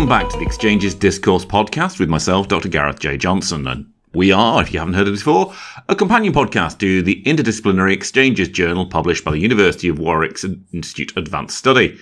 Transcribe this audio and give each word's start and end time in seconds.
Welcome 0.00 0.18
back 0.18 0.30
to 0.30 0.38
the 0.38 0.46
Exchanges 0.46 0.94
Discourse 0.94 1.44
podcast 1.44 2.00
with 2.00 2.08
myself, 2.08 2.48
Dr. 2.48 2.70
Gareth 2.70 3.00
J. 3.00 3.18
Johnson. 3.18 3.66
And 3.66 3.92
we 4.14 4.32
are, 4.32 4.62
if 4.62 4.72
you 4.72 4.78
haven't 4.78 4.94
heard 4.94 5.06
of 5.06 5.12
it 5.12 5.18
before, 5.18 5.54
a 5.90 5.94
companion 5.94 6.32
podcast 6.32 6.78
to 6.78 7.02
the 7.02 7.22
Interdisciplinary 7.24 7.92
Exchanges 7.92 8.48
Journal 8.48 8.86
published 8.86 9.26
by 9.26 9.32
the 9.32 9.40
University 9.40 9.88
of 9.88 9.98
Warwick's 9.98 10.42
Institute 10.72 11.12
Advanced 11.18 11.58
Study. 11.58 11.98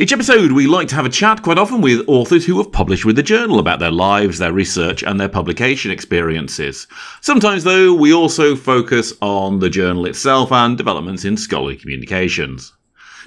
Each 0.00 0.14
episode, 0.14 0.52
we 0.52 0.66
like 0.66 0.88
to 0.88 0.94
have 0.94 1.04
a 1.04 1.10
chat 1.10 1.42
quite 1.42 1.58
often 1.58 1.82
with 1.82 2.08
authors 2.08 2.46
who 2.46 2.56
have 2.56 2.72
published 2.72 3.04
with 3.04 3.16
the 3.16 3.22
journal 3.22 3.58
about 3.58 3.78
their 3.78 3.92
lives, 3.92 4.38
their 4.38 4.54
research, 4.54 5.02
and 5.02 5.20
their 5.20 5.28
publication 5.28 5.90
experiences. 5.90 6.86
Sometimes, 7.20 7.62
though, 7.62 7.92
we 7.92 8.14
also 8.14 8.56
focus 8.56 9.12
on 9.20 9.58
the 9.58 9.68
journal 9.68 10.06
itself 10.06 10.50
and 10.50 10.78
developments 10.78 11.26
in 11.26 11.36
scholarly 11.36 11.76
communications. 11.76 12.72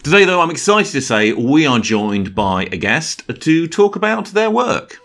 Today, 0.04 0.24
though, 0.24 0.40
I'm 0.40 0.50
excited 0.50 0.94
to 0.94 1.02
say 1.02 1.34
we 1.34 1.66
are 1.66 1.78
joined 1.78 2.34
by 2.34 2.64
a 2.72 2.78
guest 2.78 3.24
to 3.28 3.68
talk 3.68 3.98
about 3.98 4.28
their 4.28 4.50
work. 4.50 4.98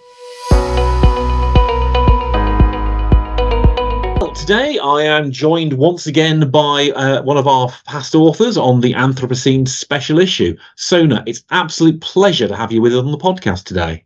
Today, 4.36 4.78
I 4.78 5.02
am 5.02 5.32
joined 5.32 5.72
once 5.72 6.06
again 6.06 6.48
by 6.48 6.90
uh, 6.90 7.22
one 7.22 7.36
of 7.36 7.48
our 7.48 7.70
past 7.86 8.14
authors 8.14 8.56
on 8.56 8.82
the 8.82 8.92
Anthropocene 8.92 9.66
special 9.66 10.20
issue. 10.20 10.56
Sona, 10.76 11.24
it's 11.26 11.42
absolute 11.50 12.00
pleasure 12.00 12.46
to 12.46 12.54
have 12.54 12.70
you 12.70 12.80
with 12.80 12.94
us 12.94 13.04
on 13.04 13.10
the 13.10 13.18
podcast 13.18 13.64
today. 13.64 14.04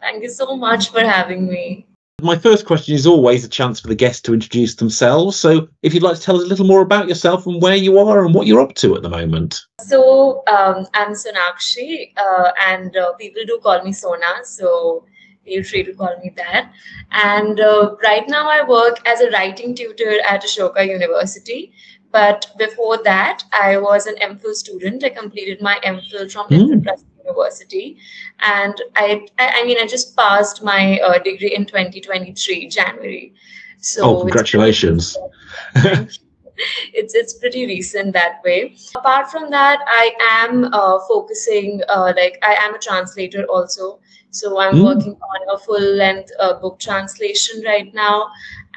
Thank 0.00 0.22
you 0.22 0.30
so 0.30 0.54
much 0.54 0.90
for 0.90 1.00
having 1.00 1.46
me. 1.46 1.86
My 2.22 2.36
first 2.36 2.66
question 2.66 2.94
is 2.94 3.06
always 3.06 3.44
a 3.44 3.48
chance 3.48 3.80
for 3.80 3.88
the 3.88 3.94
guests 3.94 4.22
to 4.22 4.34
introduce 4.34 4.74
themselves. 4.74 5.36
So, 5.36 5.68
if 5.82 5.94
you'd 5.94 6.02
like 6.02 6.16
to 6.16 6.22
tell 6.22 6.36
us 6.36 6.44
a 6.44 6.46
little 6.46 6.66
more 6.66 6.82
about 6.82 7.08
yourself 7.08 7.46
and 7.46 7.60
where 7.62 7.76
you 7.76 7.98
are 7.98 8.24
and 8.24 8.34
what 8.34 8.46
you're 8.46 8.60
up 8.60 8.74
to 8.76 8.96
at 8.96 9.02
the 9.02 9.08
moment. 9.08 9.60
So, 9.80 10.42
um, 10.46 10.86
I'm 10.94 11.12
Sonakshi, 11.12 12.12
uh, 12.16 12.50
and 12.66 12.96
uh, 12.96 13.12
people 13.14 13.42
do 13.46 13.58
call 13.62 13.82
me 13.82 13.92
Sona. 13.92 14.44
So, 14.44 15.04
feel 15.44 15.64
free 15.64 15.84
to 15.84 15.94
call 15.94 16.16
me 16.22 16.32
that. 16.36 16.72
And 17.12 17.60
uh, 17.60 17.96
right 18.02 18.28
now, 18.28 18.48
I 18.48 18.66
work 18.66 19.06
as 19.06 19.20
a 19.20 19.30
writing 19.30 19.74
tutor 19.74 20.20
at 20.28 20.42
Ashoka 20.42 20.86
University. 20.86 21.72
But 22.12 22.46
before 22.58 23.02
that, 23.04 23.44
I 23.52 23.76
was 23.76 24.06
an 24.06 24.16
MPhil 24.16 24.54
student. 24.54 25.04
I 25.04 25.10
completed 25.10 25.60
my 25.60 25.78
MPhil 25.84 26.30
from 26.32 26.48
mm. 26.48 26.84
University, 27.24 27.98
and 28.40 28.80
I, 28.96 29.26
I, 29.38 29.60
I 29.60 29.64
mean, 29.64 29.78
I 29.78 29.86
just 29.86 30.16
passed 30.16 30.62
my 30.62 30.98
uh, 31.00 31.18
degree 31.18 31.54
in 31.54 31.66
2023 31.66 32.68
January. 32.68 33.34
So 33.78 34.04
oh, 34.04 34.20
congratulations! 34.20 35.16
It's, 36.92 37.14
it's 37.14 37.34
pretty 37.34 37.66
recent 37.66 38.12
that 38.12 38.40
way. 38.44 38.76
Apart 38.96 39.30
from 39.30 39.50
that, 39.50 39.80
I 39.86 40.12
am 40.42 40.64
uh, 40.64 40.98
focusing 41.08 41.80
uh, 41.88 42.12
like 42.16 42.38
I 42.42 42.54
am 42.54 42.74
a 42.74 42.78
translator 42.78 43.44
also. 43.44 44.00
So 44.30 44.60
I'm 44.60 44.74
mm. 44.74 44.84
working 44.84 45.14
on 45.14 45.54
a 45.54 45.58
full 45.58 45.80
length 45.80 46.30
uh, 46.38 46.54
book 46.60 46.78
translation 46.78 47.62
right 47.64 47.92
now, 47.94 48.28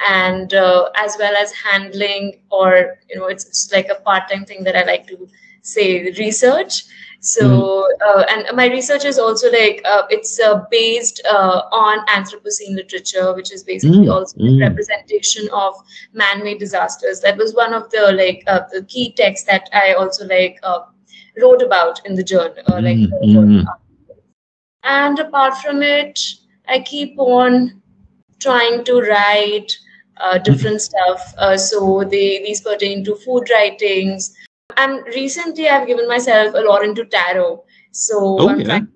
and 0.08 0.54
uh, 0.54 0.90
as 0.96 1.16
well 1.20 1.36
as 1.36 1.52
handling 1.52 2.40
or 2.50 2.98
you 3.10 3.20
know 3.20 3.28
it's, 3.28 3.46
it's 3.46 3.72
like 3.72 3.88
a 3.90 4.02
part 4.02 4.30
time 4.30 4.46
thing 4.46 4.64
that 4.64 4.76
I 4.76 4.84
like 4.84 5.08
to 5.08 5.28
say 5.62 6.12
research 6.18 6.86
so 7.24 7.48
mm-hmm. 7.48 8.20
uh, 8.20 8.24
and 8.30 8.56
my 8.56 8.68
research 8.68 9.06
is 9.06 9.18
also 9.18 9.50
like 9.50 9.82
uh, 9.86 10.04
it's 10.10 10.42
uh, 10.42 10.66
based 10.70 11.22
uh, 11.26 11.62
on 11.72 12.06
anthropocene 12.08 12.76
literature 12.76 13.34
which 13.34 13.54
is 13.54 13.64
basically 13.64 14.00
mm-hmm. 14.00 14.12
also 14.12 14.38
mm-hmm. 14.38 14.60
representation 14.60 15.48
of 15.54 15.74
man-made 16.12 16.60
disasters 16.60 17.22
that 17.22 17.38
was 17.38 17.56
one 17.56 17.74
of 17.74 17.90
the 17.92 18.12
like 18.12 18.44
uh, 18.48 18.60
the 18.74 18.84
key 18.84 19.14
texts 19.14 19.48
that 19.48 19.70
i 19.72 19.94
also 19.94 20.26
like 20.28 20.60
uh, 20.64 20.82
wrote 21.42 21.62
about 21.62 22.06
in 22.06 22.14
the 22.14 22.24
journal 22.24 22.66
like 22.68 22.98
mm-hmm. 22.98 23.62
and 24.84 25.18
apart 25.20 25.56
from 25.60 25.82
it 25.82 26.20
i 26.68 26.78
keep 26.78 27.18
on 27.18 27.82
trying 28.40 28.84
to 28.84 29.00
write 29.00 29.72
different 30.44 30.82
stuff 30.82 31.34
so 31.58 32.04
they 32.04 32.44
these 32.44 32.60
pertain 32.60 33.04
to 33.04 33.16
food 33.16 33.50
writings 33.50 34.36
and 34.78 35.06
recently 35.08 35.68
I've 35.68 35.88
given 35.88 36.08
myself 36.08 36.54
a 36.54 36.60
lot 36.60 36.84
into 36.84 37.06
tarot. 37.06 37.64
So 37.92 38.38
oh, 38.40 38.56
yeah. 38.56 38.64
Trying, 38.64 38.88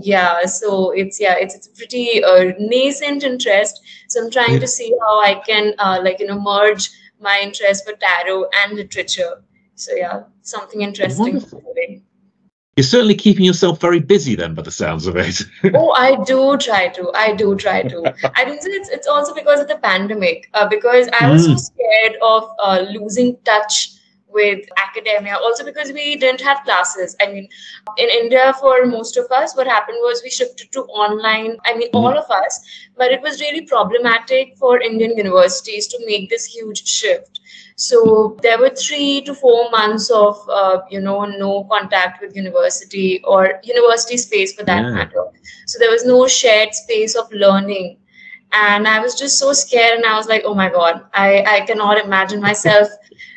yeah, 0.00 0.44
so 0.46 0.90
it's 0.90 1.20
yeah, 1.20 1.36
it's 1.38 1.54
it's 1.54 1.68
a 1.68 1.72
pretty 1.72 2.22
uh, 2.22 2.52
nascent 2.58 3.22
interest. 3.22 3.80
So 4.08 4.24
I'm 4.24 4.30
trying 4.30 4.54
yeah. 4.54 4.60
to 4.60 4.68
see 4.68 4.94
how 5.00 5.20
I 5.22 5.42
can 5.46 5.74
uh, 5.78 6.00
like 6.02 6.20
you 6.20 6.26
know 6.26 6.40
merge 6.40 6.90
my 7.20 7.40
interest 7.42 7.86
for 7.86 7.94
tarot 7.94 8.46
and 8.62 8.76
literature. 8.76 9.42
So 9.74 9.94
yeah, 9.94 10.24
something 10.42 10.80
interesting. 10.80 11.44
You're 12.76 12.84
certainly 12.84 13.14
keeping 13.14 13.44
yourself 13.44 13.80
very 13.80 14.00
busy 14.00 14.34
then, 14.34 14.54
by 14.54 14.62
the 14.62 14.70
sounds 14.72 15.06
of 15.06 15.16
it. 15.16 15.42
oh, 15.74 15.92
I 15.92 16.16
do 16.24 16.56
try 16.56 16.88
to. 16.88 17.12
I 17.14 17.32
do 17.32 17.54
try 17.54 17.82
to. 17.82 18.14
I 18.34 18.44
think 18.44 18.60
it's 18.64 18.88
it's 18.88 19.06
also 19.06 19.32
because 19.32 19.60
of 19.60 19.68
the 19.68 19.76
pandemic. 19.76 20.50
Uh, 20.54 20.68
because 20.68 21.08
I 21.20 21.30
was 21.30 21.46
mm. 21.46 21.52
so 21.52 21.56
scared 21.56 22.16
of 22.20 22.50
uh, 22.60 22.84
losing 22.90 23.36
touch 23.44 23.93
with 24.34 24.64
academia 24.84 25.36
also 25.36 25.64
because 25.64 25.92
we 25.92 26.16
didn't 26.16 26.40
have 26.40 26.62
classes 26.64 27.16
i 27.22 27.26
mean 27.32 27.48
in 27.96 28.08
india 28.20 28.52
for 28.60 28.86
most 28.86 29.16
of 29.16 29.30
us 29.30 29.56
what 29.56 29.66
happened 29.66 29.98
was 30.00 30.22
we 30.24 30.30
shifted 30.30 30.70
to 30.72 30.82
online 31.04 31.56
i 31.64 31.74
mean 31.74 31.88
mm-hmm. 31.88 31.96
all 31.96 32.18
of 32.18 32.30
us 32.30 32.60
but 32.96 33.12
it 33.12 33.22
was 33.22 33.40
really 33.40 33.64
problematic 33.66 34.56
for 34.56 34.80
indian 34.80 35.16
universities 35.16 35.86
to 35.86 36.04
make 36.06 36.28
this 36.30 36.44
huge 36.44 36.86
shift 36.86 37.40
so 37.76 38.36
there 38.42 38.58
were 38.58 38.70
three 38.70 39.20
to 39.22 39.34
four 39.34 39.70
months 39.70 40.10
of 40.10 40.38
uh, 40.48 40.80
you 40.90 41.00
know 41.00 41.24
no 41.24 41.64
contact 41.64 42.20
with 42.20 42.36
university 42.36 43.20
or 43.24 43.60
university 43.64 44.16
space 44.16 44.54
for 44.54 44.64
that 44.64 44.84
yeah. 44.84 44.90
matter 44.90 45.24
so 45.66 45.78
there 45.78 45.90
was 45.90 46.04
no 46.04 46.26
shared 46.28 46.72
space 46.72 47.16
of 47.16 47.30
learning 47.32 47.96
and 48.52 48.86
i 48.86 49.00
was 49.00 49.14
just 49.14 49.38
so 49.38 49.52
scared 49.52 49.96
and 49.96 50.06
i 50.06 50.16
was 50.16 50.28
like 50.28 50.42
oh 50.44 50.54
my 50.54 50.68
god 50.68 51.02
i 51.14 51.42
i 51.54 51.60
cannot 51.66 51.98
imagine 52.04 52.40
myself 52.40 52.88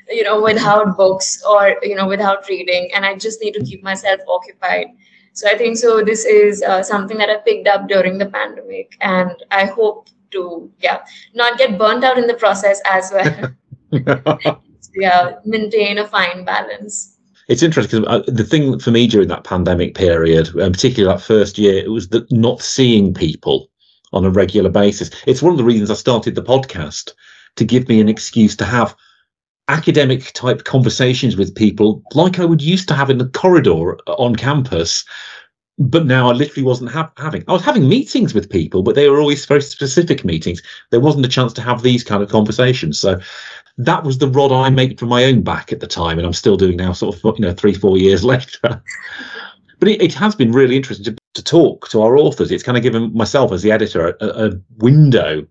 you 0.10 0.24
know 0.24 0.42
without 0.42 0.96
books 0.98 1.42
or 1.44 1.78
you 1.82 1.96
know 1.96 2.08
without 2.08 2.48
reading 2.48 2.90
and 2.94 3.06
i 3.06 3.16
just 3.16 3.42
need 3.42 3.52
to 3.52 3.64
keep 3.64 3.84
myself 3.84 4.20
occupied. 4.28 4.88
So 5.34 5.48
i 5.48 5.58
think 5.58 5.78
so 5.78 6.04
this 6.04 6.26
is 6.26 6.64
uh, 6.64 6.82
something 6.82 7.18
that 7.18 7.30
i 7.30 7.38
picked 7.38 7.68
up 7.68 7.88
during 7.88 8.18
the 8.18 8.26
pandemic 8.26 8.98
and 9.02 9.32
i 9.52 9.66
hope 9.66 10.10
to 10.32 10.72
yeah 10.80 11.04
not 11.34 11.58
get 11.58 11.78
burnt 11.78 12.04
out 12.04 12.18
in 12.18 12.28
the 12.28 12.34
process 12.34 12.82
as 12.86 13.12
well. 13.12 13.54
Yeah 14.96 15.36
maintain 15.46 16.00
a 16.00 16.08
fine 16.08 16.44
balance. 16.44 17.18
It's 17.48 17.64
interesting 17.64 18.02
because 18.02 18.28
uh, 18.28 18.32
the 18.32 18.44
thing 18.44 18.80
for 18.80 18.92
me 18.92 19.08
during 19.08 19.30
that 19.30 19.44
pandemic 19.44 19.96
period, 19.96 20.54
and 20.56 20.74
particularly 20.74 21.16
that 21.16 21.24
first 21.24 21.58
year, 21.58 21.78
it 21.78 21.92
was 21.92 22.10
that 22.10 22.30
not 22.32 22.62
seeing 22.62 23.14
people 23.14 23.70
on 24.12 24.26
a 24.26 24.30
regular 24.30 24.70
basis. 24.70 25.10
It's 25.26 25.42
one 25.42 25.54
of 25.54 25.58
the 25.58 25.64
reasons 25.64 25.90
I 25.90 25.94
started 25.94 26.36
the 26.36 26.42
podcast 26.42 27.14
to 27.56 27.66
give 27.66 27.88
me 27.88 28.02
an 28.02 28.10
excuse 28.10 28.56
to 28.58 28.66
have 28.66 28.96
academic 29.68 30.32
type 30.34 30.64
conversations 30.64 31.36
with 31.36 31.56
people 31.56 32.02
like 32.14 32.40
I 32.40 32.46
would 32.46 32.62
used 32.62 32.88
to 32.88 32.94
have 32.94 33.10
in 33.10 33.18
the 33.18 33.30
corridor 33.30 33.98
on 34.08 34.36
campus. 34.36 35.04
But 35.80 36.08
now 36.08 36.30
I 36.30 36.34
literally 36.34 36.66
wasn't 36.66 36.90
ha- 36.90 37.12
having. 37.18 37.44
I 37.48 37.54
was 37.54 37.62
having 37.62 37.88
meetings 37.88 38.34
with 38.34 38.50
people, 38.50 38.82
but 38.82 38.96
they 38.96 39.10
were 39.10 39.20
always 39.20 39.46
very 39.46 39.62
specific 39.62 40.26
meetings. 40.26 40.62
There 40.90 41.00
wasn't 41.00 41.26
a 41.26 41.30
chance 41.30 41.54
to 41.54 41.62
have 41.62 41.84
these 41.84 42.04
kind 42.04 42.24
of 42.24 42.30
conversations. 42.30 43.00
So 43.00 43.20
that 43.78 44.04
was 44.04 44.18
the 44.18 44.28
rod 44.28 44.52
I 44.52 44.72
made 44.72 45.00
for 45.00 45.06
my 45.06 45.24
own 45.26 45.44
back 45.44 45.72
at 45.72 45.80
the 45.80 45.88
time, 45.88 46.18
and 46.18 46.26
I'm 46.26 46.34
still 46.34 46.58
doing 46.58 46.78
now, 46.78 46.94
sort 46.94 47.16
of 47.16 47.38
you 47.38 47.46
know 47.46 47.54
three 47.54 47.76
four 47.76 47.98
years 47.98 48.24
later. 48.24 48.82
but 49.80 49.88
it, 49.88 50.02
it, 50.02 50.14
has 50.16 50.36
been 50.36 50.52
really 50.52 50.76
interesting 50.76 51.06
to, 51.06 51.22
to 51.36 51.44
talk 51.44 51.88
to 51.90 52.02
our 52.02 52.18
authors. 52.18 52.52
It's 52.52 52.64
kind 52.64 52.78
of 52.78 52.84
given 52.84 53.14
myself 53.14 53.52
as 53.52 53.62
the 53.62 53.72
editor 53.72 54.18
a, 54.20 54.26
a 54.26 54.52
window 54.78 55.46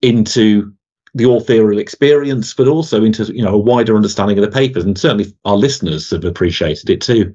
into 0.00 0.72
the 1.14 1.28
authorial 1.28 1.78
experience, 1.78 2.54
but 2.54 2.68
also 2.68 3.02
into 3.04 3.24
you 3.34 3.42
know 3.42 3.54
a 3.54 3.58
wider 3.58 3.96
understanding 3.96 4.38
of 4.38 4.44
the 4.44 4.50
papers. 4.50 4.84
And 4.84 4.98
certainly 4.98 5.34
our 5.44 5.56
listeners 5.56 6.10
have 6.10 6.24
appreciated 6.24 6.90
it 6.90 7.00
too. 7.00 7.34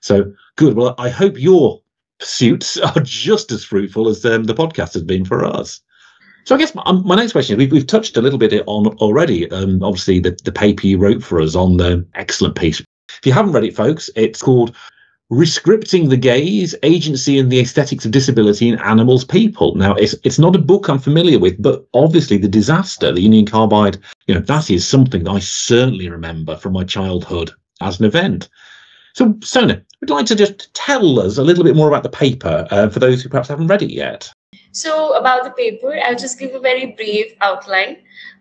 So 0.00 0.32
good. 0.56 0.74
Well, 0.74 0.94
I 0.98 1.08
hope 1.08 1.38
your 1.38 1.80
pursuits 2.18 2.76
are 2.78 3.00
just 3.02 3.52
as 3.52 3.64
fruitful 3.64 4.08
as 4.08 4.24
um, 4.24 4.44
the 4.44 4.54
podcast 4.54 4.94
has 4.94 5.02
been 5.02 5.24
for 5.24 5.44
us. 5.44 5.80
So 6.44 6.54
I 6.54 6.58
guess 6.58 6.74
my, 6.74 6.92
my 6.92 7.14
next 7.14 7.32
question 7.32 7.54
is 7.54 7.58
we've, 7.58 7.72
we've 7.72 7.86
touched 7.86 8.16
a 8.16 8.22
little 8.22 8.38
bit 8.38 8.62
on 8.66 8.86
already. 8.98 9.50
Um, 9.50 9.82
obviously, 9.82 10.18
the, 10.18 10.38
the 10.44 10.52
paper 10.52 10.86
you 10.86 10.96
wrote 10.96 11.22
for 11.22 11.40
us 11.40 11.54
on 11.54 11.76
the 11.76 12.06
excellent 12.14 12.56
piece. 12.56 12.80
If 12.80 13.26
you 13.26 13.32
haven't 13.32 13.52
read 13.52 13.64
it, 13.64 13.76
folks, 13.76 14.08
it's 14.16 14.42
called 14.42 14.74
Rescripting 15.30 16.08
the 16.08 16.16
Gaze, 16.16 16.74
Agency 16.82 17.38
and 17.38 17.52
the 17.52 17.60
Aesthetics 17.60 18.06
of 18.06 18.12
Disability 18.12 18.68
in 18.68 18.78
Animals 18.78 19.26
People. 19.26 19.74
Now, 19.74 19.94
it's, 19.94 20.14
it's 20.24 20.38
not 20.38 20.56
a 20.56 20.58
book 20.58 20.88
I'm 20.88 20.98
familiar 20.98 21.38
with, 21.38 21.60
but 21.60 21.86
obviously 21.92 22.38
the 22.38 22.48
disaster, 22.48 23.12
the 23.12 23.20
Union 23.20 23.44
Carbide, 23.44 23.98
you 24.26 24.34
know, 24.34 24.40
that 24.40 24.70
is 24.70 24.88
something 24.88 25.28
I 25.28 25.38
certainly 25.40 26.08
remember 26.08 26.56
from 26.56 26.72
my 26.72 26.82
childhood 26.82 27.52
as 27.82 28.00
an 28.00 28.06
event. 28.06 28.48
So, 29.12 29.36
Sona, 29.42 29.82
would 30.00 30.08
like 30.08 30.24
to 30.26 30.34
just 30.34 30.72
tell 30.72 31.20
us 31.20 31.36
a 31.36 31.44
little 31.44 31.64
bit 31.64 31.76
more 31.76 31.88
about 31.88 32.04
the 32.04 32.08
paper 32.08 32.66
uh, 32.70 32.88
for 32.88 32.98
those 32.98 33.22
who 33.22 33.28
perhaps 33.28 33.48
haven't 33.48 33.66
read 33.66 33.82
it 33.82 33.92
yet? 33.92 34.32
So, 34.72 35.14
about 35.14 35.44
the 35.44 35.50
paper, 35.50 35.98
I'll 36.04 36.16
just 36.16 36.38
give 36.38 36.54
a 36.54 36.60
very 36.60 36.92
brief 36.92 37.34
outline. 37.42 37.98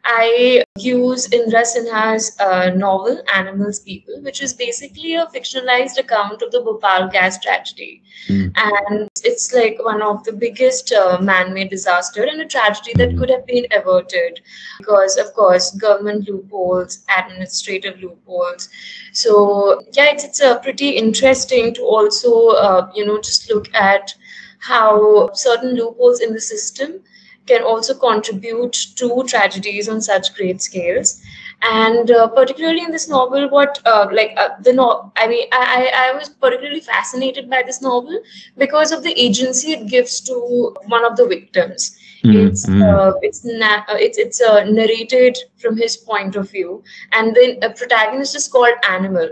I 0.09 0.63
use 0.77 1.33
Indra 1.33 1.65
Sinha's 1.65 2.33
uh, 2.39 2.69
novel 2.69 3.21
Animals 3.33 3.81
People, 3.81 4.21
which 4.21 4.41
is 4.41 4.53
basically 4.53 5.15
a 5.15 5.25
fictionalized 5.25 5.97
account 5.97 6.41
of 6.41 6.51
the 6.51 6.61
Bhopal 6.61 7.09
gas 7.09 7.37
tragedy. 7.37 8.01
Mm. 8.29 8.53
And 8.55 9.09
it's 9.25 9.53
like 9.53 9.77
one 9.83 10.01
of 10.01 10.23
the 10.23 10.31
biggest 10.31 10.93
uh, 10.93 11.19
man 11.19 11.53
made 11.53 11.69
disaster 11.69 12.23
and 12.23 12.39
a 12.39 12.45
tragedy 12.45 12.93
that 12.95 13.11
hmm. 13.11 13.19
could 13.19 13.29
have 13.29 13.45
been 13.45 13.65
averted 13.71 14.39
because, 14.79 15.17
of 15.17 15.33
course, 15.33 15.71
government 15.71 16.29
loopholes, 16.29 17.03
administrative 17.17 17.99
loopholes. 17.99 18.69
So, 19.11 19.83
yeah, 19.91 20.05
it's, 20.11 20.23
it's 20.23 20.41
uh, 20.41 20.59
pretty 20.59 20.91
interesting 20.91 21.73
to 21.73 21.81
also, 21.81 22.49
uh, 22.49 22.91
you 22.95 23.05
know, 23.05 23.19
just 23.19 23.49
look 23.49 23.73
at 23.75 24.15
how 24.59 25.33
certain 25.33 25.75
loopholes 25.75 26.21
in 26.21 26.33
the 26.33 26.41
system 26.41 27.01
can 27.47 27.63
also 27.63 27.93
contribute 27.93 28.73
to 28.95 29.23
tragedies 29.27 29.89
on 29.89 30.01
such 30.01 30.35
great 30.35 30.61
scales. 30.61 31.21
And 31.63 32.11
uh, 32.11 32.27
particularly 32.27 32.83
in 32.83 32.91
this 32.91 33.09
novel 33.09 33.49
what 33.49 33.79
uh, 33.85 34.07
like 34.11 34.33
uh, 34.37 34.49
the 34.61 34.73
no 34.73 35.11
i 35.17 35.27
mean 35.27 35.47
I, 35.51 35.91
I 35.95 36.13
was 36.15 36.29
particularly 36.29 36.81
fascinated 36.81 37.49
by 37.49 37.63
this 37.65 37.81
novel 37.81 38.21
because 38.59 38.91
of 38.91 39.01
the 39.01 39.19
agency 39.19 39.71
it 39.71 39.87
gives 39.87 40.21
to 40.21 40.75
one 40.85 41.03
of 41.03 41.17
the 41.17 41.25
victims. 41.25 41.97
Mm-hmm. 42.23 42.47
it's 42.47 42.69
uh, 42.69 43.13
it's 43.21 43.43
na- 43.43 43.83
uh, 43.87 43.97
it's 43.97 44.19
it's 44.19 44.41
uh, 44.41 44.65
narrated 44.65 45.37
from 45.57 45.77
his 45.77 45.97
point 45.97 46.35
of 46.35 46.51
view. 46.51 46.83
And 47.11 47.35
the 47.35 47.73
protagonist 47.75 48.35
is 48.35 48.47
called 48.47 48.73
animal 48.87 49.29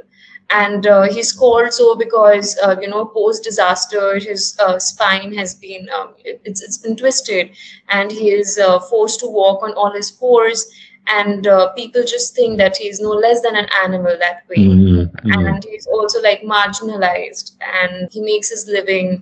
and 0.50 0.86
uh, 0.88 1.04
he's 1.04 1.32
called 1.32 1.74
so 1.74 1.96
because 1.96 2.58
uh, 2.64 2.76
you 2.82 2.88
know 2.88 3.06
post 3.06 3.44
disaster 3.44 4.20
his 4.20 4.58
uh, 4.60 4.78
spine 4.78 5.34
has 5.34 5.56
been 5.56 5.88
um, 5.90 6.14
it's, 6.24 6.62
it's 6.62 6.78
been 6.78 6.96
twisted 6.96 7.50
and 7.90 8.12
he 8.12 8.32
is 8.32 8.58
uh, 8.58 8.80
forced 8.80 9.20
to 9.20 9.28
walk 9.28 9.64
on 9.64 9.74
all 9.74 9.92
his 9.92 10.12
fours 10.12 10.72
and 11.08 11.48
uh, 11.48 11.72
people 11.74 12.04
just 12.04 12.36
think 12.36 12.58
that 12.58 12.76
he's 12.78 13.00
no 13.00 13.10
less 13.10 13.42
than 13.42 13.56
an 13.56 13.68
animal 13.84 14.16
that 14.20 14.44
way 14.50 14.66
mm-hmm. 14.66 15.30
mm-hmm. 15.30 15.46
and 15.46 15.64
he's 15.64 15.88
also 15.88 16.22
like 16.22 16.42
marginalized 16.42 17.56
and 17.62 18.12
he 18.12 18.22
makes 18.22 18.50
his 18.50 18.68
living 18.68 19.22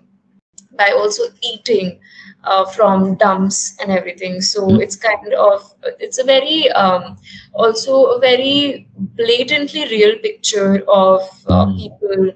by 0.75 0.91
also 0.95 1.23
eating 1.41 1.99
uh, 2.43 2.65
from 2.65 3.15
dumps 3.15 3.77
and 3.79 3.91
everything. 3.91 4.41
So 4.41 4.67
mm. 4.67 4.81
it's 4.81 4.95
kind 4.95 5.33
of 5.33 5.73
it's 5.99 6.19
a 6.19 6.23
very 6.23 6.69
um, 6.71 7.17
also 7.53 8.05
a 8.05 8.19
very 8.19 8.87
blatantly 8.97 9.83
real 9.85 10.17
picture 10.19 10.83
of 10.87 11.21
uh, 11.47 11.65
mm. 11.65 11.77
people 11.77 12.31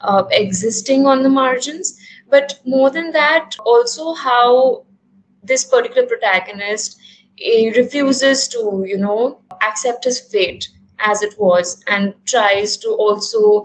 uh, 0.00 0.24
existing 0.30 1.06
on 1.06 1.22
the 1.22 1.28
margins. 1.28 1.98
But 2.28 2.58
more 2.64 2.90
than 2.90 3.12
that, 3.12 3.56
also 3.64 4.12
how 4.14 4.84
this 5.42 5.64
particular 5.64 6.06
protagonist 6.06 6.98
refuses 7.76 8.48
to 8.48 8.84
you 8.86 8.96
know 8.96 9.40
accept 9.62 10.04
his 10.04 10.20
fate 10.20 10.68
as 10.98 11.22
it 11.22 11.38
was 11.38 11.82
and 11.88 12.14
tries 12.24 12.76
to 12.78 12.88
also 12.88 13.64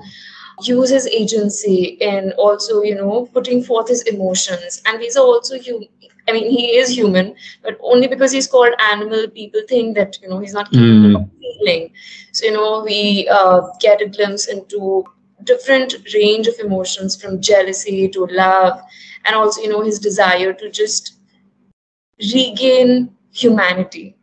use 0.67 0.89
his 0.89 1.07
agency 1.07 1.97
in 2.01 2.31
also 2.37 2.81
you 2.81 2.95
know 2.95 3.27
putting 3.33 3.63
forth 3.63 3.87
his 3.87 4.03
emotions 4.03 4.81
and 4.85 5.01
these 5.01 5.15
are 5.15 5.25
also 5.25 5.59
human 5.59 5.87
i 6.27 6.31
mean 6.31 6.49
he 6.49 6.75
is 6.77 6.89
human 6.89 7.33
but 7.63 7.77
only 7.81 8.07
because 8.07 8.31
he's 8.31 8.47
called 8.47 8.73
animal 8.91 9.27
people 9.29 9.61
think 9.67 9.95
that 9.95 10.17
you 10.21 10.29
know 10.29 10.39
he's 10.39 10.53
not 10.53 10.71
capable 10.71 11.09
mm. 11.09 11.21
of 11.21 11.29
feeling 11.39 11.91
so 12.31 12.45
you 12.45 12.51
know 12.51 12.83
we 12.83 13.27
uh, 13.29 13.61
get 13.79 14.01
a 14.01 14.07
glimpse 14.07 14.47
into 14.47 15.03
different 15.43 15.95
range 16.13 16.47
of 16.47 16.59
emotions 16.59 17.19
from 17.19 17.41
jealousy 17.41 18.07
to 18.07 18.25
love 18.27 18.79
and 19.25 19.35
also 19.35 19.61
you 19.61 19.69
know 19.69 19.81
his 19.81 19.99
desire 19.99 20.53
to 20.53 20.69
just 20.69 21.17
regain 22.33 23.09
humanity 23.31 24.15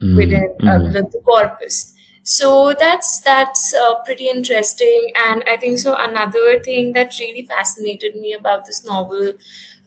mm. 0.00 0.16
within 0.16 0.54
uh, 0.62 0.78
mm. 0.78 0.92
the 0.92 1.20
corpus 1.24 1.91
so 2.22 2.72
that's 2.78 3.20
that's 3.20 3.74
uh, 3.74 3.96
pretty 4.04 4.28
interesting 4.28 5.10
and 5.26 5.42
i 5.48 5.56
think 5.56 5.78
so 5.78 5.96
another 5.98 6.60
thing 6.60 6.92
that 6.92 7.18
really 7.18 7.44
fascinated 7.46 8.14
me 8.14 8.34
about 8.34 8.64
this 8.64 8.84
novel 8.84 9.32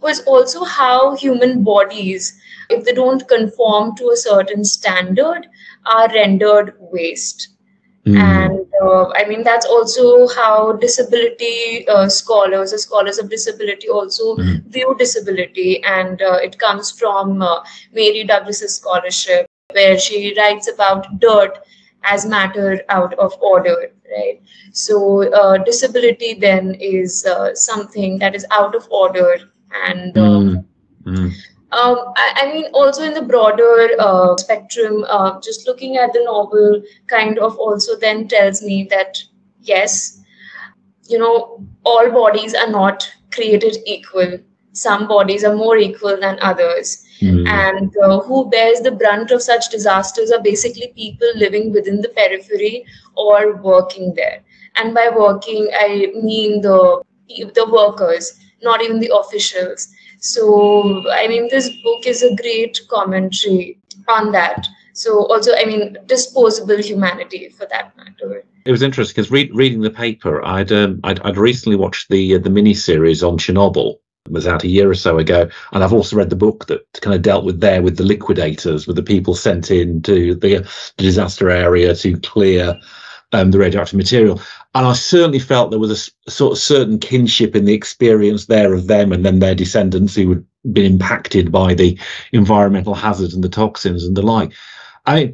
was 0.01 0.21
also 0.23 0.63
how 0.63 1.15
human 1.15 1.63
bodies 1.63 2.37
if 2.69 2.83
they 2.83 2.91
don't 2.91 3.27
conform 3.29 3.95
to 3.95 4.09
a 4.09 4.17
certain 4.17 4.65
standard 4.65 5.47
are 5.85 6.09
rendered 6.13 6.73
waste 6.79 7.49
mm. 8.05 8.17
and 8.17 8.67
uh, 8.83 9.09
i 9.15 9.25
mean 9.29 9.41
that's 9.41 9.65
also 9.65 10.27
how 10.27 10.73
disability 10.73 11.87
uh, 11.87 12.09
scholars 12.09 12.73
or 12.73 12.77
scholars 12.77 13.17
of 13.17 13.29
disability 13.29 13.87
also 13.87 14.35
mm. 14.35 14.61
view 14.65 14.93
disability 14.99 15.81
and 15.83 16.21
uh, 16.21 16.37
it 16.43 16.59
comes 16.59 16.91
from 16.91 17.41
uh, 17.41 17.63
mary 17.93 18.25
douglas's 18.25 18.75
scholarship 18.75 19.47
where 19.71 19.97
she 19.97 20.35
writes 20.37 20.67
about 20.67 21.07
dirt 21.21 21.59
as 22.05 22.25
matter 22.25 22.81
out 22.89 23.13
of 23.15 23.33
order, 23.41 23.91
right? 24.11 24.41
So 24.71 25.31
uh, 25.33 25.57
disability 25.57 26.33
then 26.35 26.75
is 26.75 27.25
uh, 27.25 27.55
something 27.55 28.19
that 28.19 28.35
is 28.35 28.45
out 28.51 28.75
of 28.75 28.87
order, 28.89 29.37
and 29.87 30.13
mm. 30.13 30.65
Mm. 31.05 31.33
Um, 31.71 32.13
I, 32.15 32.33
I, 32.35 32.53
mean, 32.53 32.65
also 32.73 33.03
in 33.03 33.13
the 33.13 33.21
broader 33.21 33.89
uh, 33.99 34.37
spectrum, 34.37 35.03
uh, 35.09 35.41
just 35.41 35.67
looking 35.67 35.97
at 35.97 36.13
the 36.13 36.23
novel 36.23 36.81
kind 37.07 37.37
of 37.37 37.57
also 37.57 37.97
then 37.99 38.27
tells 38.27 38.61
me 38.61 38.87
that 38.89 39.21
yes, 39.61 40.21
you 41.09 41.19
know, 41.19 41.65
all 41.83 42.11
bodies 42.11 42.53
are 42.53 42.69
not 42.69 43.11
created 43.31 43.77
equal. 43.85 44.39
Some 44.71 45.07
bodies 45.07 45.43
are 45.43 45.55
more 45.55 45.77
equal 45.77 46.17
than 46.19 46.37
others 46.41 47.04
Mm. 47.21 47.47
And 47.47 47.95
uh, 48.03 48.19
who 48.21 48.49
bears 48.49 48.81
the 48.81 48.91
brunt 48.91 49.31
of 49.31 49.41
such 49.41 49.69
disasters 49.69 50.31
are 50.31 50.41
basically 50.41 50.91
people 50.95 51.31
living 51.35 51.71
within 51.71 52.01
the 52.01 52.09
periphery 52.09 52.85
or 53.15 53.55
working 53.61 54.13
there. 54.15 54.43
And 54.75 54.93
by 54.93 55.09
working, 55.15 55.69
I 55.73 56.11
mean 56.21 56.61
the 56.61 57.01
the 57.27 57.67
workers, 57.71 58.37
not 58.61 58.81
even 58.83 58.99
the 58.99 59.15
officials. 59.15 59.87
So, 60.19 61.09
I 61.11 61.27
mean, 61.27 61.47
this 61.49 61.69
book 61.83 62.05
is 62.05 62.23
a 62.23 62.35
great 62.35 62.79
commentary 62.89 63.77
on 64.07 64.31
that. 64.31 64.67
So, 64.93 65.25
also, 65.27 65.51
I 65.55 65.65
mean, 65.65 65.97
disposable 66.05 66.77
humanity 66.77 67.49
for 67.49 67.67
that 67.69 67.95
matter. 67.97 68.43
It 68.65 68.71
was 68.71 68.81
interesting 68.81 69.13
because 69.13 69.31
reading 69.31 69.81
the 69.81 69.91
paper, 69.91 70.43
I'd, 70.43 70.71
um, 70.71 70.99
I'd, 71.03 71.19
I'd 71.21 71.37
recently 71.37 71.75
watched 71.75 72.09
the 72.09 72.35
uh, 72.35 72.39
the 72.39 72.49
mini 72.49 72.73
series 72.73 73.23
on 73.23 73.37
Chernobyl, 73.37 73.99
was 74.29 74.47
out 74.47 74.63
a 74.63 74.67
year 74.67 74.89
or 74.89 74.95
so 74.95 75.17
ago, 75.17 75.49
and 75.71 75.83
I've 75.83 75.93
also 75.93 76.15
read 76.15 76.29
the 76.29 76.35
book 76.35 76.67
that 76.67 76.81
kind 77.01 77.15
of 77.15 77.21
dealt 77.21 77.45
with 77.45 77.59
there 77.59 77.81
with 77.81 77.97
the 77.97 78.03
liquidators, 78.03 78.87
with 78.87 78.95
the 78.95 79.03
people 79.03 79.35
sent 79.35 79.71
in 79.71 80.01
to 80.03 80.35
the, 80.35 80.67
disaster 80.97 81.49
area 81.49 81.93
to 81.95 82.17
clear 82.19 82.79
um, 83.33 83.51
the 83.51 83.59
radioactive 83.59 83.97
material. 83.97 84.41
And 84.73 84.85
I 84.87 84.93
certainly 84.93 85.39
felt 85.39 85.71
there 85.71 85.79
was 85.79 86.09
a, 86.27 86.31
sort 86.31 86.53
of 86.53 86.57
certain 86.57 86.99
kinship 86.99 87.55
in 87.55 87.65
the 87.65 87.73
experience 87.73 88.45
there 88.45 88.73
of 88.73 88.87
them 88.87 89.11
and 89.11 89.25
then 89.25 89.39
their 89.39 89.55
descendants 89.55 90.15
who 90.15 90.29
had 90.29 90.45
been 90.73 90.93
impacted 90.93 91.51
by 91.51 91.73
the 91.73 91.97
environmental 92.31 92.95
hazards 92.95 93.33
and 93.33 93.43
the 93.43 93.49
toxins 93.49 94.03
and 94.05 94.17
the 94.17 94.21
like. 94.21 94.51
I 95.05 95.15
mean, 95.15 95.33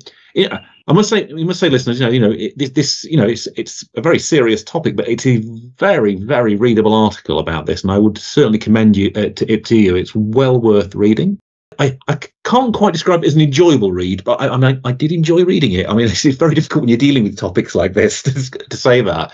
know, 0.49 0.59
I 0.87 0.93
must 0.93 1.09
say, 1.09 1.31
we 1.31 1.43
must 1.43 1.59
say, 1.59 1.69
listeners, 1.69 1.99
you 1.99 2.05
know, 2.05 2.11
you 2.11 2.19
know, 2.19 2.31
it, 2.31 2.73
this, 2.73 3.03
you 3.03 3.17
know, 3.17 3.27
it's 3.27 3.47
it's 3.55 3.87
a 3.95 4.01
very 4.01 4.19
serious 4.19 4.63
topic, 4.63 4.95
but 4.95 5.07
it's 5.07 5.25
a 5.25 5.37
very, 5.77 6.15
very 6.15 6.55
readable 6.55 6.93
article 6.93 7.39
about 7.39 7.65
this, 7.65 7.83
and 7.83 7.91
I 7.91 7.97
would 7.97 8.17
certainly 8.17 8.57
commend 8.57 8.97
you 8.97 9.11
uh, 9.15 9.29
to 9.29 9.51
it 9.51 9.65
to 9.65 9.77
you. 9.77 9.95
It's 9.95 10.15
well 10.15 10.59
worth 10.59 10.95
reading. 10.95 11.39
I, 11.79 11.97
I 12.07 12.19
can't 12.43 12.73
quite 12.73 12.93
describe 12.93 13.23
it 13.23 13.27
as 13.27 13.35
an 13.35 13.41
enjoyable 13.41 13.91
read, 13.91 14.23
but 14.23 14.41
I, 14.41 14.49
I 14.49 14.57
mean, 14.57 14.81
I 14.83 14.91
did 14.91 15.11
enjoy 15.11 15.45
reading 15.45 15.71
it. 15.71 15.87
I 15.87 15.93
mean, 15.93 16.07
it's, 16.07 16.25
it's 16.25 16.37
very 16.37 16.55
difficult 16.55 16.81
when 16.81 16.89
you're 16.89 16.97
dealing 16.97 17.23
with 17.23 17.37
topics 17.37 17.75
like 17.75 17.93
this 17.93 18.21
to, 18.23 18.33
to 18.33 18.77
say 18.77 19.01
that, 19.01 19.31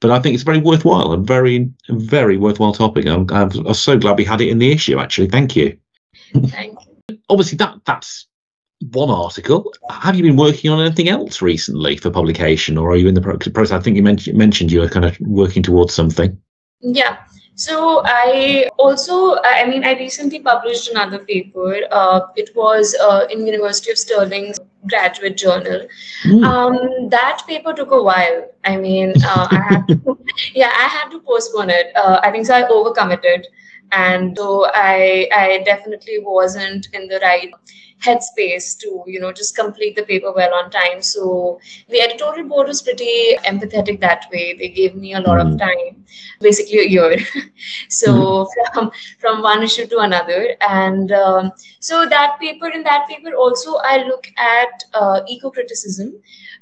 but 0.00 0.10
I 0.10 0.20
think 0.20 0.34
it's 0.34 0.44
very 0.44 0.60
worthwhile, 0.60 1.12
a 1.12 1.16
very, 1.16 1.70
very 1.88 2.36
worthwhile 2.36 2.72
topic. 2.72 3.06
I'm, 3.06 3.26
I'm, 3.30 3.50
I'm 3.66 3.74
so 3.74 3.98
glad 3.98 4.18
we 4.18 4.24
had 4.24 4.40
it 4.40 4.48
in 4.48 4.58
the 4.58 4.70
issue. 4.70 4.98
Actually, 4.98 5.28
thank 5.28 5.56
you. 5.56 5.78
Thank 6.34 6.78
you. 6.86 7.18
Obviously, 7.28 7.56
that 7.58 7.78
that's 7.84 8.26
one 8.80 9.10
article. 9.10 9.72
Have 9.90 10.16
you 10.16 10.22
been 10.22 10.36
working 10.36 10.70
on 10.70 10.80
anything 10.80 11.08
else 11.08 11.42
recently 11.42 11.96
for 11.96 12.10
publication, 12.10 12.78
or 12.78 12.90
are 12.90 12.96
you 12.96 13.08
in 13.08 13.14
the 13.14 13.20
process? 13.20 13.72
I 13.72 13.80
think 13.80 13.96
you 13.96 14.02
mentioned 14.02 14.36
mentioned 14.36 14.72
you 14.72 14.80
were 14.80 14.88
kind 14.88 15.04
of 15.04 15.18
working 15.20 15.62
towards 15.62 15.94
something. 15.94 16.40
Yeah. 16.80 17.18
So 17.56 18.02
I 18.04 18.70
also, 18.78 19.36
I 19.42 19.64
mean, 19.64 19.82
I 19.82 19.94
recently 19.94 20.38
published 20.38 20.90
another 20.90 21.18
paper. 21.18 21.80
Uh, 21.90 22.20
it 22.36 22.54
was 22.54 22.94
uh, 23.02 23.26
in 23.30 23.44
University 23.44 23.90
of 23.90 23.98
Stirling's 23.98 24.60
graduate 24.86 25.36
journal. 25.36 25.88
Mm. 26.24 26.44
Um, 26.44 27.08
that 27.08 27.42
paper 27.48 27.72
took 27.72 27.90
a 27.90 28.00
while. 28.00 28.48
I 28.62 28.76
mean, 28.76 29.12
uh, 29.24 29.48
I 29.50 29.56
had 29.70 29.88
to, 29.88 30.18
yeah, 30.54 30.72
I 30.72 30.86
had 30.86 31.10
to 31.10 31.18
postpone 31.18 31.70
it. 31.70 31.90
Uh, 31.96 32.20
I 32.22 32.30
think 32.30 32.46
so. 32.46 32.54
I 32.54 32.62
overcommitted, 32.62 33.42
and 33.90 34.36
so 34.38 34.66
I, 34.72 35.28
I 35.34 35.62
definitely 35.64 36.18
wasn't 36.20 36.86
in 36.92 37.08
the 37.08 37.18
right 37.22 37.50
headspace 38.04 38.78
to 38.78 39.02
you 39.06 39.20
know 39.20 39.32
just 39.32 39.56
complete 39.56 39.96
the 39.96 40.02
paper 40.02 40.32
well 40.32 40.54
on 40.54 40.70
time. 40.70 41.02
So 41.02 41.60
the 41.88 42.00
editorial 42.00 42.48
board 42.48 42.68
was 42.68 42.82
pretty 42.82 43.36
empathetic 43.44 44.00
that 44.00 44.26
way. 44.32 44.56
They 44.58 44.68
gave 44.68 44.94
me 44.94 45.14
a 45.14 45.20
lot 45.20 45.38
mm. 45.38 45.52
of 45.52 45.58
time 45.58 46.04
basically 46.40 46.80
a 46.80 46.88
year. 46.88 47.16
So 47.88 48.12
mm. 48.12 48.46
from 48.72 48.90
from 49.18 49.42
one 49.42 49.62
issue 49.62 49.86
to 49.86 49.98
another. 49.98 50.54
And 50.60 51.12
um, 51.12 51.52
so 51.80 52.06
that 52.08 52.38
paper 52.40 52.68
in 52.68 52.82
that 52.84 53.08
paper 53.08 53.34
also 53.34 53.76
i 53.84 54.04
look 54.04 54.28
at 54.38 54.84
uh, 54.94 55.20
eco 55.28 55.50
criticism 55.50 56.12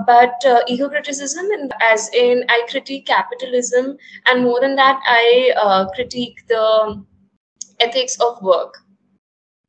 but 0.06 0.46
uh, 0.46 0.60
eco 0.68 0.88
criticism 0.88 1.46
and 1.58 1.74
as 1.82 2.08
in 2.14 2.44
i 2.48 2.62
critique 2.70 3.06
capitalism. 3.06 3.96
And 4.26 4.44
more 4.44 4.60
than 4.60 4.76
that 4.76 5.00
i 5.06 5.52
uh, 5.62 5.88
critique 5.90 6.46
the 6.48 7.04
ethics 7.80 8.18
of 8.20 8.42
work 8.42 8.78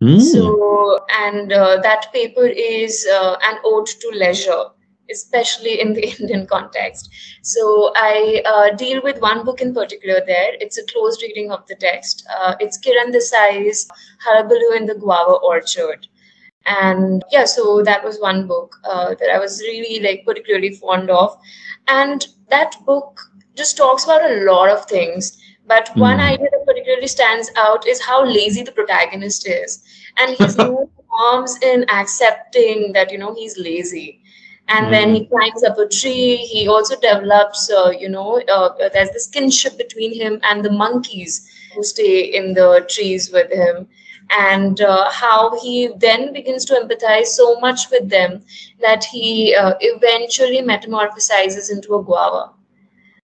Mm. 0.01 0.21
So, 0.21 0.99
and 1.09 1.51
uh, 1.51 1.79
that 1.81 2.11
paper 2.13 2.45
is 2.45 3.07
uh, 3.11 3.35
an 3.43 3.57
ode 3.65 3.87
to 3.87 4.11
leisure, 4.13 4.65
especially 5.11 5.81
in 5.81 5.93
the 5.93 6.07
Indian 6.19 6.45
context. 6.45 7.09
So, 7.41 7.91
I 7.95 8.43
uh, 8.45 8.75
deal 8.75 9.01
with 9.03 9.19
one 9.21 9.43
book 9.43 9.59
in 9.59 9.73
particular 9.73 10.21
there. 10.25 10.51
It's 10.59 10.77
a 10.77 10.85
closed 10.85 11.23
reading 11.23 11.51
of 11.51 11.65
the 11.67 11.75
text. 11.75 12.27
Uh, 12.39 12.55
it's 12.59 12.79
Kiran 12.79 13.11
Desai's 13.11 13.87
Hullabaloo 14.23 14.77
in 14.77 14.85
the 14.85 14.95
Guava 14.95 15.33
Orchard. 15.43 16.07
And 16.67 17.23
yeah, 17.31 17.45
so 17.45 17.81
that 17.83 18.03
was 18.03 18.19
one 18.19 18.45
book 18.45 18.75
uh, 18.83 19.15
that 19.15 19.29
I 19.33 19.39
was 19.39 19.61
really 19.61 20.03
like 20.03 20.25
particularly 20.25 20.75
fond 20.75 21.09
of. 21.09 21.35
And 21.87 22.27
that 22.49 22.75
book 22.85 23.21
just 23.55 23.77
talks 23.77 24.03
about 24.03 24.29
a 24.29 24.43
lot 24.43 24.69
of 24.69 24.85
things 24.85 25.41
but 25.67 25.91
one 25.97 26.17
mm. 26.17 26.31
idea 26.31 26.47
that 26.49 26.56
particularly 26.87 27.07
stands 27.07 27.51
out 27.57 27.85
is 27.85 28.01
how 28.01 28.23
lazy 28.23 28.63
the 28.63 28.71
protagonist 28.71 29.47
is. 29.47 29.83
And 30.17 30.35
he's 30.37 30.57
no 30.57 30.89
qualms 31.07 31.57
in 31.61 31.85
accepting 31.89 32.93
that, 32.93 33.11
you 33.11 33.17
know, 33.17 33.33
he's 33.35 33.57
lazy. 33.57 34.21
And 34.69 34.87
mm. 34.87 34.91
then 34.91 35.13
he 35.13 35.25
climbs 35.25 35.63
up 35.63 35.77
a 35.77 35.87
tree. 35.87 36.37
He 36.37 36.67
also 36.67 36.95
develops, 36.95 37.69
uh, 37.69 37.91
you 37.91 38.07
know, 38.07 38.41
uh, 38.41 38.89
there's 38.93 39.11
this 39.11 39.27
kinship 39.27 39.77
between 39.77 40.13
him 40.13 40.39
and 40.43 40.63
the 40.63 40.71
monkeys 40.71 41.49
who 41.75 41.83
stay 41.83 42.21
in 42.21 42.53
the 42.53 42.85
trees 42.89 43.31
with 43.31 43.51
him. 43.51 43.87
And 44.29 44.79
uh, 44.81 45.09
how 45.11 45.59
he 45.61 45.89
then 45.97 46.33
begins 46.33 46.65
to 46.65 46.73
empathize 46.73 47.27
so 47.27 47.59
much 47.59 47.89
with 47.91 48.09
them 48.09 48.43
that 48.81 49.03
he 49.03 49.55
uh, 49.55 49.73
eventually 49.79 50.61
metamorphosizes 50.61 51.71
into 51.71 51.95
a 51.95 52.03
guava 52.03 52.51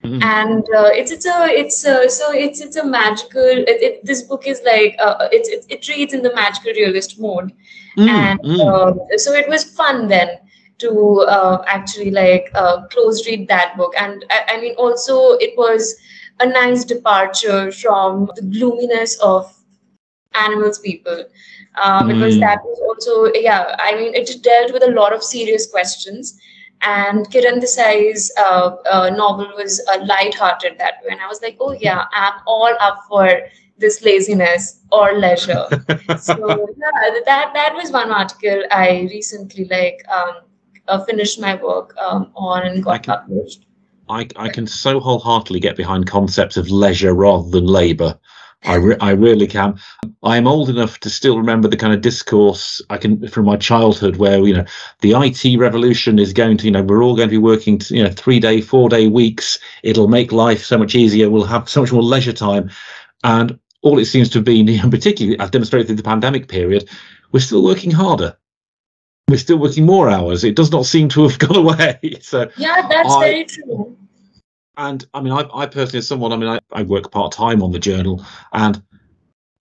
Mm-hmm. 0.04 0.22
And 0.22 0.62
uh, 0.76 0.90
it's 0.92 1.10
it's 1.10 1.26
a 1.26 1.46
it's 1.46 1.84
a, 1.84 2.08
so 2.08 2.32
it's 2.32 2.60
it's 2.60 2.76
a 2.76 2.84
magical. 2.84 3.42
It, 3.42 3.82
it, 3.82 4.04
this 4.04 4.22
book 4.22 4.46
is 4.46 4.60
like 4.64 4.94
uh, 5.00 5.28
it's 5.32 5.48
it, 5.48 5.64
it 5.68 5.88
reads 5.88 6.12
in 6.12 6.22
the 6.22 6.34
magical 6.34 6.72
realist 6.72 7.18
mode, 7.18 7.52
mm-hmm. 7.96 8.08
and 8.08 8.60
uh, 8.60 8.92
so 9.16 9.32
it 9.32 9.48
was 9.48 9.64
fun 9.64 10.06
then 10.06 10.38
to 10.78 11.20
uh, 11.22 11.64
actually 11.66 12.10
like 12.10 12.50
uh, 12.54 12.86
close 12.88 13.26
read 13.26 13.48
that 13.48 13.76
book. 13.78 13.94
And 13.98 14.24
I, 14.30 14.54
I, 14.54 14.60
mean, 14.60 14.74
also 14.76 15.32
it 15.32 15.56
was 15.56 15.96
a 16.40 16.46
nice 16.46 16.84
departure 16.84 17.72
from 17.72 18.30
the 18.36 18.42
gloominess 18.42 19.18
of 19.20 19.52
animals 20.34 20.78
people. 20.78 21.24
Uh, 21.76 22.02
because 22.06 22.36
mm. 22.36 22.40
that 22.40 22.58
was 22.64 22.80
also 22.88 23.38
yeah 23.38 23.76
i 23.78 23.94
mean 23.94 24.14
it 24.14 24.42
dealt 24.42 24.72
with 24.72 24.82
a 24.82 24.90
lot 24.92 25.12
of 25.12 25.22
serious 25.22 25.70
questions 25.70 26.40
and 26.82 27.28
Kiran 27.30 27.60
Desai's 27.60 28.32
uh, 28.38 28.76
uh, 28.90 29.10
novel 29.10 29.48
was 29.56 29.82
uh, 29.92 30.04
light-hearted 30.04 30.78
that 30.78 30.94
way, 31.02 31.10
and 31.10 31.20
I 31.20 31.26
was 31.26 31.40
like, 31.42 31.56
"Oh 31.60 31.72
yeah, 31.72 32.04
I'm 32.12 32.34
all 32.46 32.74
up 32.80 33.04
for 33.08 33.40
this 33.78 34.02
laziness 34.02 34.80
or 34.92 35.18
leisure." 35.18 35.66
so 36.18 36.36
yeah, 36.78 37.20
that 37.24 37.50
that 37.54 37.72
was 37.74 37.90
one 37.90 38.10
article 38.10 38.62
I 38.70 39.08
recently 39.10 39.64
like 39.66 40.02
um, 40.08 40.42
uh, 40.88 41.04
finished 41.04 41.40
my 41.40 41.54
work 41.54 41.94
um, 41.98 42.30
on 42.36 42.66
and 42.66 42.84
got 42.84 43.02
can, 43.02 43.14
published. 43.14 43.66
I 44.08 44.28
I 44.36 44.48
can 44.48 44.66
so 44.66 45.00
wholeheartedly 45.00 45.60
get 45.60 45.76
behind 45.76 46.06
concepts 46.06 46.56
of 46.56 46.70
leisure 46.70 47.14
rather 47.14 47.48
than 47.48 47.66
labour. 47.66 48.18
I, 48.64 48.74
re- 48.74 48.96
I 49.00 49.10
really 49.10 49.46
can. 49.46 49.78
I 50.22 50.36
am 50.36 50.46
old 50.46 50.68
enough 50.68 50.98
to 51.00 51.10
still 51.10 51.38
remember 51.38 51.68
the 51.68 51.76
kind 51.76 51.92
of 51.92 52.00
discourse 52.00 52.82
I 52.90 52.96
can 52.96 53.28
from 53.28 53.44
my 53.44 53.56
childhood, 53.56 54.16
where 54.16 54.38
you 54.38 54.54
know 54.54 54.64
the 55.00 55.12
IT 55.12 55.58
revolution 55.58 56.18
is 56.18 56.32
going 56.32 56.56
to, 56.58 56.64
you 56.64 56.70
know, 56.70 56.82
we're 56.82 57.02
all 57.02 57.16
going 57.16 57.28
to 57.28 57.34
be 57.34 57.38
working, 57.38 57.80
you 57.90 58.02
know, 58.02 58.10
three 58.10 58.40
day, 58.40 58.60
four 58.60 58.88
day 58.88 59.06
weeks. 59.06 59.58
It'll 59.82 60.08
make 60.08 60.32
life 60.32 60.64
so 60.64 60.78
much 60.78 60.94
easier. 60.94 61.30
We'll 61.30 61.44
have 61.44 61.68
so 61.68 61.80
much 61.80 61.92
more 61.92 62.02
leisure 62.02 62.32
time, 62.32 62.70
and 63.24 63.58
all 63.82 63.98
it 63.98 64.06
seems 64.06 64.28
to 64.30 64.38
have 64.38 64.44
been, 64.44 64.66
particularly 64.90 65.38
as 65.38 65.50
demonstrated 65.50 65.86
through 65.86 65.96
the 65.96 66.02
pandemic 66.02 66.48
period, 66.48 66.88
we're 67.32 67.40
still 67.40 67.62
working 67.62 67.90
harder. 67.90 68.36
We're 69.28 69.38
still 69.38 69.58
working 69.58 69.84
more 69.84 70.08
hours. 70.08 70.44
It 70.44 70.54
does 70.54 70.70
not 70.70 70.86
seem 70.86 71.08
to 71.10 71.28
have 71.28 71.38
gone 71.38 71.56
away. 71.56 72.00
So 72.22 72.50
yeah, 72.56 72.86
that's 72.88 73.14
I, 73.14 73.20
very 73.20 73.44
true 73.44 73.96
and 74.76 75.06
I 75.14 75.20
mean, 75.20 75.32
I, 75.32 75.48
I 75.54 75.66
personally, 75.66 75.98
as 75.98 76.08
someone, 76.08 76.32
I 76.32 76.36
mean, 76.36 76.48
I, 76.48 76.60
I 76.72 76.82
work 76.82 77.10
part 77.10 77.32
time 77.32 77.62
on 77.62 77.72
the 77.72 77.78
journal, 77.78 78.24
and 78.52 78.82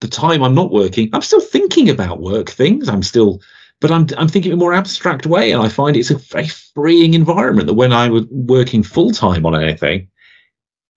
the 0.01 0.07
time 0.07 0.43
I'm 0.43 0.55
not 0.55 0.71
working, 0.71 1.09
I'm 1.13 1.21
still 1.21 1.41
thinking 1.41 1.89
about 1.89 2.21
work 2.21 2.49
things. 2.49 2.89
I'm 2.89 3.03
still, 3.03 3.41
but 3.79 3.91
I'm 3.91 4.07
I'm 4.17 4.27
thinking 4.27 4.51
in 4.51 4.57
a 4.57 4.59
more 4.59 4.73
abstract 4.73 5.25
way, 5.25 5.51
and 5.51 5.61
I 5.61 5.69
find 5.69 5.95
it's 5.95 6.11
a 6.11 6.17
very 6.17 6.47
freeing 6.47 7.13
environment. 7.13 7.67
That 7.67 7.75
when 7.75 7.93
I 7.93 8.09
was 8.09 8.25
working 8.29 8.83
full 8.83 9.11
time 9.11 9.45
on 9.45 9.55
anything, 9.55 10.09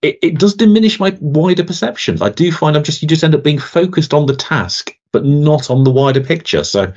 it, 0.02 0.18
it 0.22 0.38
does 0.38 0.54
diminish 0.54 0.98
my 0.98 1.16
wider 1.20 1.64
perceptions. 1.64 2.20
I 2.20 2.30
do 2.30 2.50
find 2.50 2.76
I'm 2.76 2.84
just 2.84 3.02
you 3.02 3.08
just 3.08 3.24
end 3.24 3.34
up 3.34 3.44
being 3.44 3.58
focused 3.58 4.12
on 4.12 4.26
the 4.26 4.36
task, 4.36 4.94
but 5.12 5.24
not 5.24 5.70
on 5.70 5.84
the 5.84 5.92
wider 5.92 6.22
picture. 6.22 6.64
So, 6.64 6.92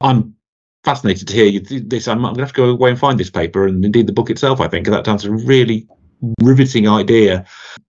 I'm 0.00 0.34
fascinated 0.84 1.28
to 1.28 1.34
hear 1.34 1.46
you 1.46 1.60
this. 1.60 2.08
I'm, 2.08 2.18
I'm, 2.18 2.34
going 2.34 2.36
to 2.36 2.42
have 2.42 2.52
to 2.52 2.62
go 2.62 2.70
away 2.70 2.90
and 2.90 2.98
find 2.98 3.20
this 3.20 3.30
paper 3.30 3.66
and 3.66 3.84
indeed 3.84 4.08
the 4.08 4.12
book 4.12 4.30
itself. 4.30 4.60
I 4.60 4.68
think 4.68 4.86
that 4.86 5.06
sounds 5.06 5.28
really 5.28 5.86
riveting 6.40 6.88
idea 6.88 7.44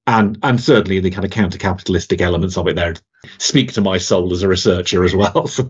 and 0.07 0.37
and 0.43 0.61
certainly 0.61 0.99
the 0.99 1.09
kind 1.09 1.25
of 1.25 1.31
counter-capitalistic 1.31 2.21
elements 2.21 2.57
of 2.57 2.67
it 2.67 2.75
there 2.75 2.93
speak 3.37 3.71
to 3.73 3.81
my 3.81 3.97
soul 3.97 4.31
as 4.31 4.43
a 4.43 4.47
researcher 4.47 5.03
as 5.03 5.15
well 5.15 5.47
so. 5.55 5.69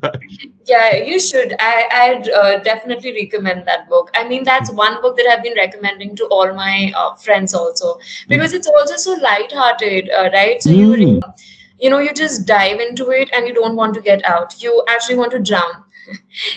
yeah 0.66 0.96
you 0.96 1.20
should 1.20 1.56
i 1.60 1.88
i'd 1.92 2.30
uh, 2.30 2.60
definitely 2.60 3.14
recommend 3.14 3.66
that 3.66 3.88
book 3.90 4.10
i 4.14 4.28
mean 4.28 4.44
that's 4.44 4.72
one 4.72 5.02
book 5.02 5.16
that 5.16 5.28
i've 5.32 5.44
been 5.44 5.56
recommending 5.56 6.16
to 6.16 6.26
all 6.26 6.54
my 6.54 6.92
uh, 6.96 7.16
friends 7.16 7.54
also 7.54 7.98
because 8.28 8.52
mm. 8.52 8.56
it's 8.56 8.68
also 8.68 8.96
so 8.98 9.14
light-hearted 9.22 10.10
uh, 10.10 10.30
right 10.34 10.62
so 10.62 10.70
mm. 10.70 10.78
you 10.78 11.22
you 11.80 11.90
know 11.90 12.00
you 12.00 12.14
just 12.14 12.46
dive 12.46 12.80
into 12.80 13.12
it 13.12 13.30
and 13.34 13.48
you 13.48 13.54
don't 13.54 13.76
want 13.76 13.94
to 13.94 14.02
get 14.02 14.24
out 14.26 14.62
you 14.62 14.84
actually 14.90 15.16
want 15.16 15.32
to 15.32 15.40
drown 15.40 15.84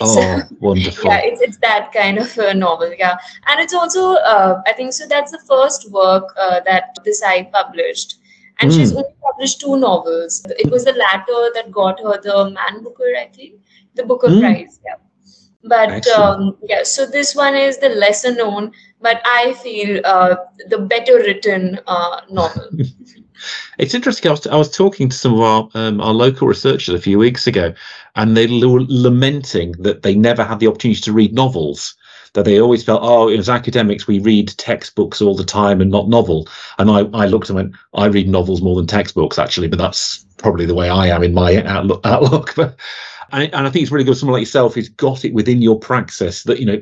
oh, 0.00 0.14
so, 0.14 0.56
wonderful. 0.60 1.10
Yeah, 1.10 1.20
it's, 1.22 1.40
it's 1.40 1.58
that 1.58 1.92
kind 1.92 2.18
of 2.18 2.36
a 2.38 2.54
novel. 2.54 2.92
Yeah. 2.96 3.16
And 3.46 3.60
it's 3.60 3.74
also, 3.74 4.14
uh, 4.14 4.62
I 4.66 4.72
think, 4.72 4.92
so 4.92 5.06
that's 5.06 5.32
the 5.32 5.40
first 5.46 5.90
work 5.90 6.32
uh, 6.36 6.60
that 6.66 6.96
Desai 7.04 7.50
published. 7.52 8.16
And 8.60 8.70
mm. 8.70 8.74
she's 8.76 8.92
only 8.92 9.14
published 9.22 9.60
two 9.60 9.76
novels. 9.76 10.44
It 10.58 10.70
was 10.70 10.84
the 10.84 10.92
latter 10.92 11.50
that 11.54 11.70
got 11.70 12.00
her 12.00 12.20
the 12.20 12.50
Man 12.50 12.82
Booker, 12.82 13.14
I 13.18 13.26
think, 13.26 13.60
the 13.94 14.04
Booker 14.04 14.28
mm. 14.28 14.40
Prize. 14.40 14.80
Yeah. 14.84 14.96
But 15.64 16.06
um, 16.08 16.56
yeah, 16.64 16.82
so 16.82 17.06
this 17.06 17.36
one 17.36 17.54
is 17.54 17.78
the 17.78 17.90
lesser 17.90 18.34
known, 18.34 18.72
but 19.00 19.22
I 19.24 19.52
feel 19.54 20.00
uh, 20.04 20.34
the 20.68 20.78
better 20.78 21.18
written 21.18 21.78
uh, 21.86 22.22
novel. 22.30 22.68
It's 23.78 23.94
interesting. 23.94 24.28
I 24.28 24.32
was, 24.32 24.46
I 24.46 24.56
was 24.56 24.70
talking 24.70 25.08
to 25.08 25.16
some 25.16 25.34
of 25.34 25.40
our 25.40 25.68
um, 25.74 26.00
our 26.00 26.12
local 26.12 26.46
researchers 26.46 26.94
a 26.94 27.00
few 27.00 27.18
weeks 27.18 27.46
ago, 27.46 27.74
and 28.14 28.36
they 28.36 28.46
were 28.46 28.84
lamenting 28.88 29.72
that 29.78 30.02
they 30.02 30.14
never 30.14 30.44
had 30.44 30.60
the 30.60 30.66
opportunity 30.66 31.00
to 31.00 31.12
read 31.12 31.34
novels. 31.34 31.94
That 32.34 32.46
they 32.46 32.58
always 32.58 32.82
felt, 32.82 33.02
oh, 33.02 33.28
as 33.28 33.50
academics, 33.50 34.06
we 34.06 34.18
read 34.18 34.56
textbooks 34.56 35.20
all 35.20 35.36
the 35.36 35.44
time 35.44 35.82
and 35.82 35.90
not 35.90 36.08
novel. 36.08 36.48
And 36.78 36.90
I, 36.90 37.00
I 37.12 37.26
looked 37.26 37.50
and 37.50 37.56
went, 37.56 37.74
I 37.92 38.06
read 38.06 38.26
novels 38.26 38.62
more 38.62 38.74
than 38.74 38.86
textbooks, 38.86 39.38
actually, 39.38 39.68
but 39.68 39.78
that's 39.78 40.24
probably 40.38 40.64
the 40.64 40.74
way 40.74 40.88
I 40.88 41.08
am 41.08 41.22
in 41.22 41.34
my 41.34 41.62
outlook. 42.04 42.54
But 42.56 42.78
and, 43.32 43.52
and 43.54 43.66
I 43.66 43.70
think 43.70 43.82
it's 43.82 43.92
really 43.92 44.04
good. 44.04 44.16
Someone 44.16 44.34
like 44.34 44.42
yourself 44.42 44.74
who's 44.74 44.88
got 44.88 45.24
it 45.24 45.34
within 45.34 45.62
your 45.62 45.78
praxis 45.78 46.44
that 46.44 46.60
you 46.60 46.66
know 46.66 46.80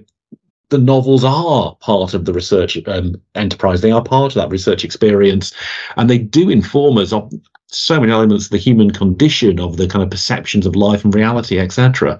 the 0.68 0.78
novels 0.78 1.24
are 1.24 1.74
part 1.76 2.14
of 2.14 2.24
the 2.24 2.32
research 2.32 2.78
um, 2.86 3.20
enterprise. 3.34 3.80
They 3.80 3.90
are 3.90 4.02
part 4.02 4.32
of 4.32 4.40
that 4.40 4.50
research 4.50 4.84
experience, 4.84 5.52
and 5.96 6.08
they 6.08 6.18
do 6.18 6.48
inform 6.48 6.98
us 6.98 7.12
of 7.12 7.32
so 7.70 8.00
many 8.00 8.12
elements 8.12 8.46
of 8.46 8.50
the 8.50 8.58
human 8.58 8.90
condition, 8.90 9.60
of 9.60 9.76
the 9.76 9.86
kind 9.86 10.02
of 10.02 10.10
perceptions 10.10 10.66
of 10.66 10.76
life 10.76 11.04
and 11.04 11.14
reality, 11.14 11.58
etc. 11.58 12.18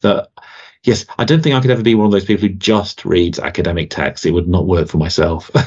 That 0.00 0.28
yes, 0.84 1.04
I 1.18 1.24
don't 1.24 1.42
think 1.42 1.54
I 1.54 1.60
could 1.60 1.70
ever 1.70 1.82
be 1.82 1.94
one 1.94 2.06
of 2.06 2.12
those 2.12 2.24
people 2.24 2.48
who 2.48 2.54
just 2.54 3.04
reads 3.04 3.38
academic 3.38 3.90
texts. 3.90 4.26
It 4.26 4.32
would 4.32 4.48
not 4.48 4.66
work 4.66 4.88
for 4.88 4.98
myself. 4.98 5.50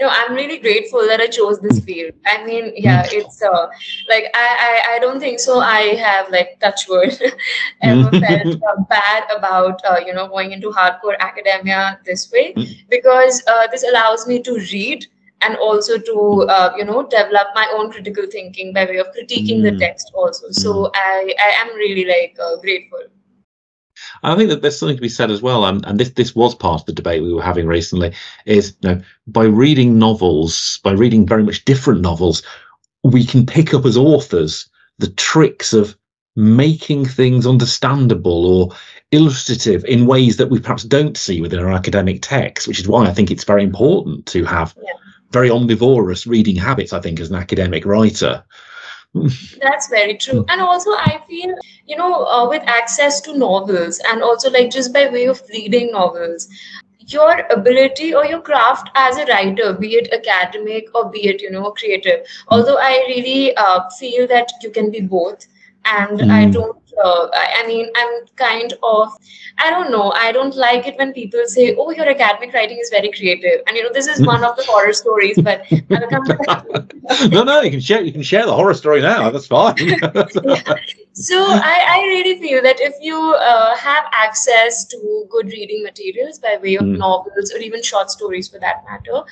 no 0.00 0.08
i'm 0.08 0.34
really 0.34 0.58
grateful 0.58 1.00
that 1.06 1.20
i 1.20 1.26
chose 1.26 1.60
this 1.60 1.80
field 1.80 2.12
i 2.26 2.42
mean 2.44 2.72
yeah 2.76 3.04
mm. 3.04 3.12
it's 3.12 3.42
uh, 3.42 3.66
like 4.08 4.26
I, 4.34 4.46
I 4.68 4.94
i 4.94 4.98
don't 4.98 5.18
think 5.18 5.40
so 5.40 5.58
i 5.58 5.94
have 5.96 6.30
like 6.30 6.58
touch 6.60 6.88
wood 6.88 7.18
ever 7.82 8.10
felt 8.10 8.46
uh, 8.46 8.82
bad 8.88 9.24
about 9.36 9.80
uh, 9.84 9.98
you 10.06 10.14
know 10.14 10.28
going 10.28 10.52
into 10.52 10.70
hardcore 10.70 11.18
academia 11.18 11.98
this 12.04 12.30
way 12.30 12.54
mm. 12.54 12.88
because 12.88 13.42
uh, 13.46 13.66
this 13.68 13.82
allows 13.82 14.26
me 14.26 14.40
to 14.42 14.54
read 14.72 15.06
and 15.42 15.56
also 15.56 15.98
to 15.98 16.46
uh, 16.48 16.72
you 16.76 16.84
know 16.84 17.02
develop 17.08 17.48
my 17.54 17.70
own 17.74 17.90
critical 17.90 18.24
thinking 18.30 18.72
by 18.72 18.84
way 18.84 18.96
of 18.96 19.06
critiquing 19.08 19.62
the 19.62 19.72
mm. 19.72 19.78
text 19.78 20.10
also 20.14 20.50
so 20.50 20.90
i 20.94 21.34
i 21.38 21.50
am 21.62 21.74
really 21.76 22.04
like 22.04 22.36
uh, 22.40 22.56
grateful 22.56 23.02
I 24.22 24.36
think 24.36 24.50
that 24.50 24.62
there's 24.62 24.78
something 24.78 24.96
to 24.96 25.02
be 25.02 25.08
said 25.08 25.30
as 25.30 25.42
well, 25.42 25.64
um, 25.64 25.80
and 25.84 25.98
this 25.98 26.10
this 26.10 26.34
was 26.34 26.54
part 26.54 26.80
of 26.80 26.86
the 26.86 26.92
debate 26.92 27.22
we 27.22 27.32
were 27.32 27.42
having 27.42 27.66
recently. 27.66 28.12
Is 28.44 28.76
you 28.80 28.90
know, 28.90 29.02
by 29.26 29.44
reading 29.44 29.98
novels, 29.98 30.80
by 30.82 30.92
reading 30.92 31.26
very 31.26 31.42
much 31.42 31.64
different 31.64 32.02
novels, 32.02 32.42
we 33.04 33.24
can 33.24 33.46
pick 33.46 33.74
up 33.74 33.84
as 33.84 33.96
authors 33.96 34.68
the 34.98 35.08
tricks 35.08 35.72
of 35.72 35.96
making 36.36 37.06
things 37.06 37.46
understandable 37.46 38.46
or 38.46 38.76
illustrative 39.12 39.84
in 39.86 40.06
ways 40.06 40.36
that 40.36 40.50
we 40.50 40.60
perhaps 40.60 40.84
don't 40.84 41.16
see 41.16 41.40
within 41.40 41.60
our 41.60 41.72
academic 41.72 42.20
text, 42.20 42.68
which 42.68 42.78
is 42.78 42.88
why 42.88 43.06
I 43.06 43.12
think 43.12 43.30
it's 43.30 43.44
very 43.44 43.64
important 43.64 44.26
to 44.26 44.44
have 44.44 44.74
yeah. 44.82 44.92
Very 45.36 45.50
omnivorous 45.50 46.26
reading 46.26 46.56
habits, 46.56 46.92
I 46.92 47.00
think, 47.00 47.20
as 47.20 47.30
an 47.30 47.36
academic 47.36 47.84
writer. 47.84 48.44
That's 49.64 49.88
very 49.88 50.16
true. 50.16 50.44
And 50.48 50.60
also, 50.60 50.90
I 50.92 51.20
feel, 51.28 51.54
you 51.86 51.96
know, 51.96 52.24
uh, 52.24 52.48
with 52.48 52.62
access 52.78 53.20
to 53.22 53.36
novels 53.36 54.00
and 54.10 54.22
also 54.22 54.50
like 54.50 54.70
just 54.70 54.92
by 54.94 55.08
way 55.08 55.26
of 55.26 55.42
reading 55.50 55.90
novels, 55.92 56.48
your 57.16 57.34
ability 57.50 58.14
or 58.14 58.24
your 58.26 58.40
craft 58.40 58.90
as 58.94 59.18
a 59.18 59.26
writer, 59.26 59.72
be 59.74 59.90
it 60.00 60.08
academic 60.12 60.88
or 60.94 61.10
be 61.10 61.26
it, 61.28 61.42
you 61.42 61.50
know, 61.50 61.70
creative. 61.72 62.26
Although 62.48 62.78
I 62.78 62.92
really 63.08 63.54
uh, 63.56 63.80
feel 63.98 64.26
that 64.28 64.50
you 64.62 64.70
can 64.70 64.90
be 64.90 65.00
both 65.00 65.46
and 65.86 66.20
mm. 66.20 66.30
i 66.30 66.44
don't 66.50 66.76
uh, 67.04 67.28
I, 67.34 67.62
I, 67.62 67.66
mean 67.66 67.90
i'm 67.94 68.26
kind 68.36 68.72
of 68.82 69.08
i 69.58 69.70
don't 69.70 69.90
know 69.90 70.12
i 70.12 70.32
don't 70.32 70.56
like 70.56 70.86
it 70.86 70.96
when 70.98 71.12
people 71.12 71.42
say 71.46 71.74
oh 71.76 71.90
your 71.90 72.08
academic 72.08 72.54
writing 72.54 72.78
is 72.78 72.88
very 72.90 73.10
creative 73.12 73.60
and 73.66 73.76
you 73.76 73.82
know 73.82 73.90
this 73.92 74.06
is 74.06 74.24
one 74.26 74.42
of 74.42 74.56
the 74.56 74.64
horror 74.68 74.92
stories 74.92 75.38
but 75.42 75.64
no 77.30 77.44
no 77.44 77.60
you 77.60 77.70
can 77.70 77.80
share 77.80 78.02
you 78.02 78.12
can 78.12 78.22
share 78.22 78.46
the 78.46 78.54
horror 78.54 78.74
story 78.74 79.00
now 79.00 79.30
that's 79.30 79.46
fine 79.46 79.74
yeah. 79.78 80.74
so 81.12 81.36
I, 81.38 81.84
I 81.88 82.02
really 82.08 82.40
feel 82.40 82.62
that 82.62 82.80
if 82.80 82.94
you 83.00 83.18
uh, 83.18 83.76
have 83.76 84.04
access 84.12 84.86
to 84.86 85.26
good 85.30 85.46
reading 85.46 85.82
materials 85.82 86.38
by 86.38 86.58
way 86.62 86.76
of 86.76 86.84
mm. 86.84 86.96
novels 86.96 87.52
or 87.52 87.58
even 87.58 87.82
short 87.82 88.10
stories 88.10 88.48
for 88.48 88.58
that 88.60 88.84
matter 88.88 89.22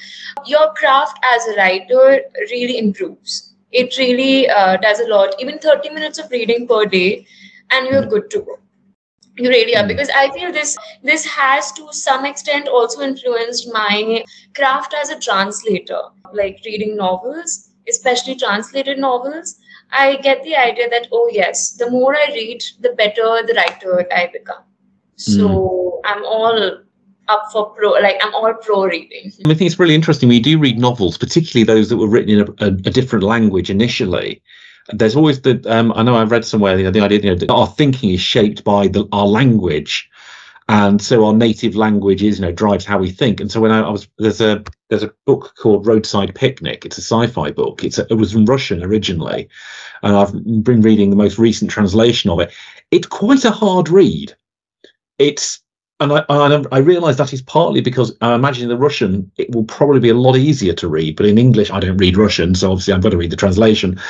your 0.45 0.73
craft 0.75 1.19
as 1.35 1.47
a 1.49 1.57
writer 1.57 2.21
really 2.51 2.79
improves 2.79 3.54
it 3.75 3.99
really 3.99 4.49
uh, 4.49 4.77
does 4.79 5.01
a 5.01 5.09
lot. 5.09 5.35
Even 5.41 5.59
30 5.59 5.91
minutes 5.91 6.19
of 6.19 6.31
reading 6.31 6.67
per 6.67 6.85
day 6.87 7.27
and 7.71 7.89
you're 7.89 8.07
good 8.07 8.31
to 8.31 8.41
go. 8.41 8.59
You 9.37 9.49
really 9.49 9.77
are. 9.77 9.83
Hmm. 9.83 9.89
because 9.89 10.11
i 10.15 10.31
feel 10.31 10.53
this 10.53 10.77
this 11.03 11.25
has 11.27 11.73
to 11.73 11.89
some 12.01 12.25
extent 12.25 12.69
also 12.69 13.03
influenced 13.03 13.73
my 13.73 14.25
craft 14.55 14.95
as 14.95 15.11
a 15.11 15.19
translator. 15.19 16.03
Like 16.33 16.61
reading 16.65 16.97
novels 16.97 17.71
especially 17.89 18.35
translated 18.37 18.99
novels 18.99 19.57
i 19.93 20.17
get 20.27 20.43
the 20.45 20.55
idea 20.57 20.89
that 20.89 21.09
oh 21.13 21.29
yes 21.33 21.73
the 21.81 21.91
more 21.91 22.15
i 22.17 22.27
read 22.37 22.63
the 22.81 22.93
better 23.01 23.27
the 23.49 23.55
writer 23.57 24.07
i 24.13 24.31
become. 24.33 24.63
So 25.17 25.49
mm. 25.49 26.01
i'm 26.05 26.25
all 26.25 26.79
up 27.29 27.45
for 27.53 27.71
pro 27.71 27.91
like 27.91 28.17
i'm 28.23 28.35
all 28.35 28.53
pro 28.55 28.85
reading. 28.85 29.33
I 29.47 29.55
think 29.55 29.63
it's 29.63 29.79
really 29.79 29.95
interesting. 29.95 30.31
You 30.31 30.41
do 30.41 30.59
read 30.59 30.79
novels 30.79 31.19
particularly 31.19 31.65
those 31.65 31.89
that 31.89 31.97
were 31.97 32.09
written 32.09 32.31
in 32.31 32.41
a, 32.41 32.65
a, 32.65 32.69
a 32.69 32.91
different 32.91 33.25
language 33.25 33.71
initially. 33.71 34.43
There's 34.93 35.17
always 35.17 35.41
the 35.41 35.63
um, 35.67 35.93
i 35.97 36.03
know 36.03 36.17
i've 36.17 36.31
read 36.31 36.45
somewhere 36.45 36.77
you 36.77 36.85
know, 36.85 36.91
the 36.91 37.01
idea 37.01 37.21
you 37.21 37.31
know, 37.31 37.37
that 37.37 37.51
our 37.51 37.67
thinking 37.67 38.11
is 38.11 38.21
shaped 38.21 38.65
by 38.65 38.89
the, 38.89 39.09
our 39.13 39.27
language. 39.27 40.11
And 40.67 41.03
so 41.03 41.27
our 41.27 41.35
native 41.35 41.77
language 41.77 42.23
is 42.23 42.39
you 42.39 42.45
know 42.47 42.53
drives 42.53 42.87
how 42.87 42.99
we 42.99 43.11
think. 43.11 43.41
And 43.41 43.51
so 43.51 43.61
when 43.61 43.71
I, 43.71 43.81
I, 43.81 43.91
was 43.91 44.09
there's 44.19 44.41
a 44.41 44.63
there's 44.89 45.03
a 45.03 45.13
book 45.27 45.55
called 45.59 45.87
roadside 45.87 46.35
picnic. 46.35 46.87
It's 46.87 46.99
a 46.99 47.03
sci-fi 47.03 47.51
book. 47.51 47.85
It's 47.85 47.99
a, 47.99 48.07
it 48.09 48.15
was 48.15 48.35
in 48.35 48.45
russian 48.47 48.83
originally. 48.83 49.49
And 50.03 50.17
i've 50.17 50.33
been 50.65 50.83
reading 50.83 51.11
the 51.11 51.17
most 51.17 51.39
recent 51.39 51.71
translation 51.71 52.31
of 52.31 52.41
it. 52.41 52.53
It's 52.91 53.07
quite 53.07 53.45
a 53.45 53.51
hard 53.51 53.89
read. 53.89 54.35
It's 55.19 55.64
and 56.13 56.27
I, 56.29 56.77
I, 56.77 56.79
realize 56.79 57.17
that 57.17 57.33
is 57.33 57.43
partly 57.43 57.81
because 57.81 58.17
I 58.21 58.35
imagine 58.35 58.69
the 58.69 58.77
Russian 58.77 59.31
it 59.37 59.51
will 59.55 59.65
probably 59.65 60.01
be 60.01 60.11
a 60.11 60.15
lot 60.15 60.37
easier 60.37 60.73
to 60.75 60.89
read, 60.89 61.17
but 61.17 61.27
in 61.27 61.39
English 61.39 61.71
I 61.71 61.81
don't 61.81 61.97
read 61.97 62.17
Russian, 62.17 62.55
so 62.55 62.71
obviously 62.71 62.95
I'm 62.95 63.01
going 63.01 63.13
to 63.13 63.17
read 63.17 63.31
the 63.31 63.37
translation. 63.37 64.01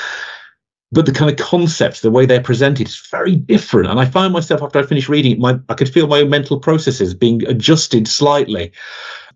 But 0.93 1.07
the 1.07 1.13
kind 1.13 1.31
of 1.31 1.45
concepts, 1.45 2.01
the 2.01 2.11
way 2.11 2.25
they're 2.25 2.41
presented, 2.41 2.87
is 2.87 3.09
very 3.11 3.35
different. 3.35 3.91
And 3.91 3.99
I 3.99 4.05
found 4.05 4.33
myself 4.33 4.63
after 4.63 4.79
I 4.79 4.85
finished 4.85 5.09
reading 5.09 5.33
it, 5.33 5.39
my 5.39 5.59
I 5.69 5.75
could 5.75 5.89
feel 5.89 6.07
my 6.07 6.21
own 6.21 6.31
mental 6.31 6.61
processes 6.61 7.15
being 7.15 7.45
adjusted 7.49 8.07
slightly, 8.07 8.71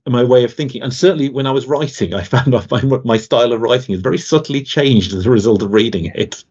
my 0.07 0.23
way 0.23 0.45
of 0.45 0.55
thinking. 0.55 0.83
And 0.83 0.95
certainly 0.95 1.29
when 1.29 1.47
I 1.47 1.50
was 1.50 1.67
writing, 1.67 2.15
I 2.15 2.23
found 2.23 2.53
my 2.53 3.00
my 3.05 3.17
style 3.17 3.53
of 3.53 3.61
writing 3.61 3.94
is 3.94 4.01
very 4.01 4.18
subtly 4.18 4.62
changed 4.62 5.14
as 5.14 5.27
a 5.27 5.31
result 5.31 5.62
of 5.62 5.73
reading 5.73 6.12
it. 6.14 6.44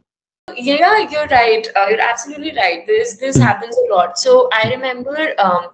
Yeah, 0.56 1.08
you're 1.10 1.28
right. 1.28 1.67
Uh, 1.76 1.88
you're 1.89 2.02
absolutely 2.02 2.56
right. 2.56 2.86
This 2.88 3.17
this 3.17 3.38
happens 3.38 3.76
a 3.78 3.93
lot. 3.93 4.17
So 4.17 4.50
I 4.54 4.70
remember 4.70 5.34
um, 5.39 5.67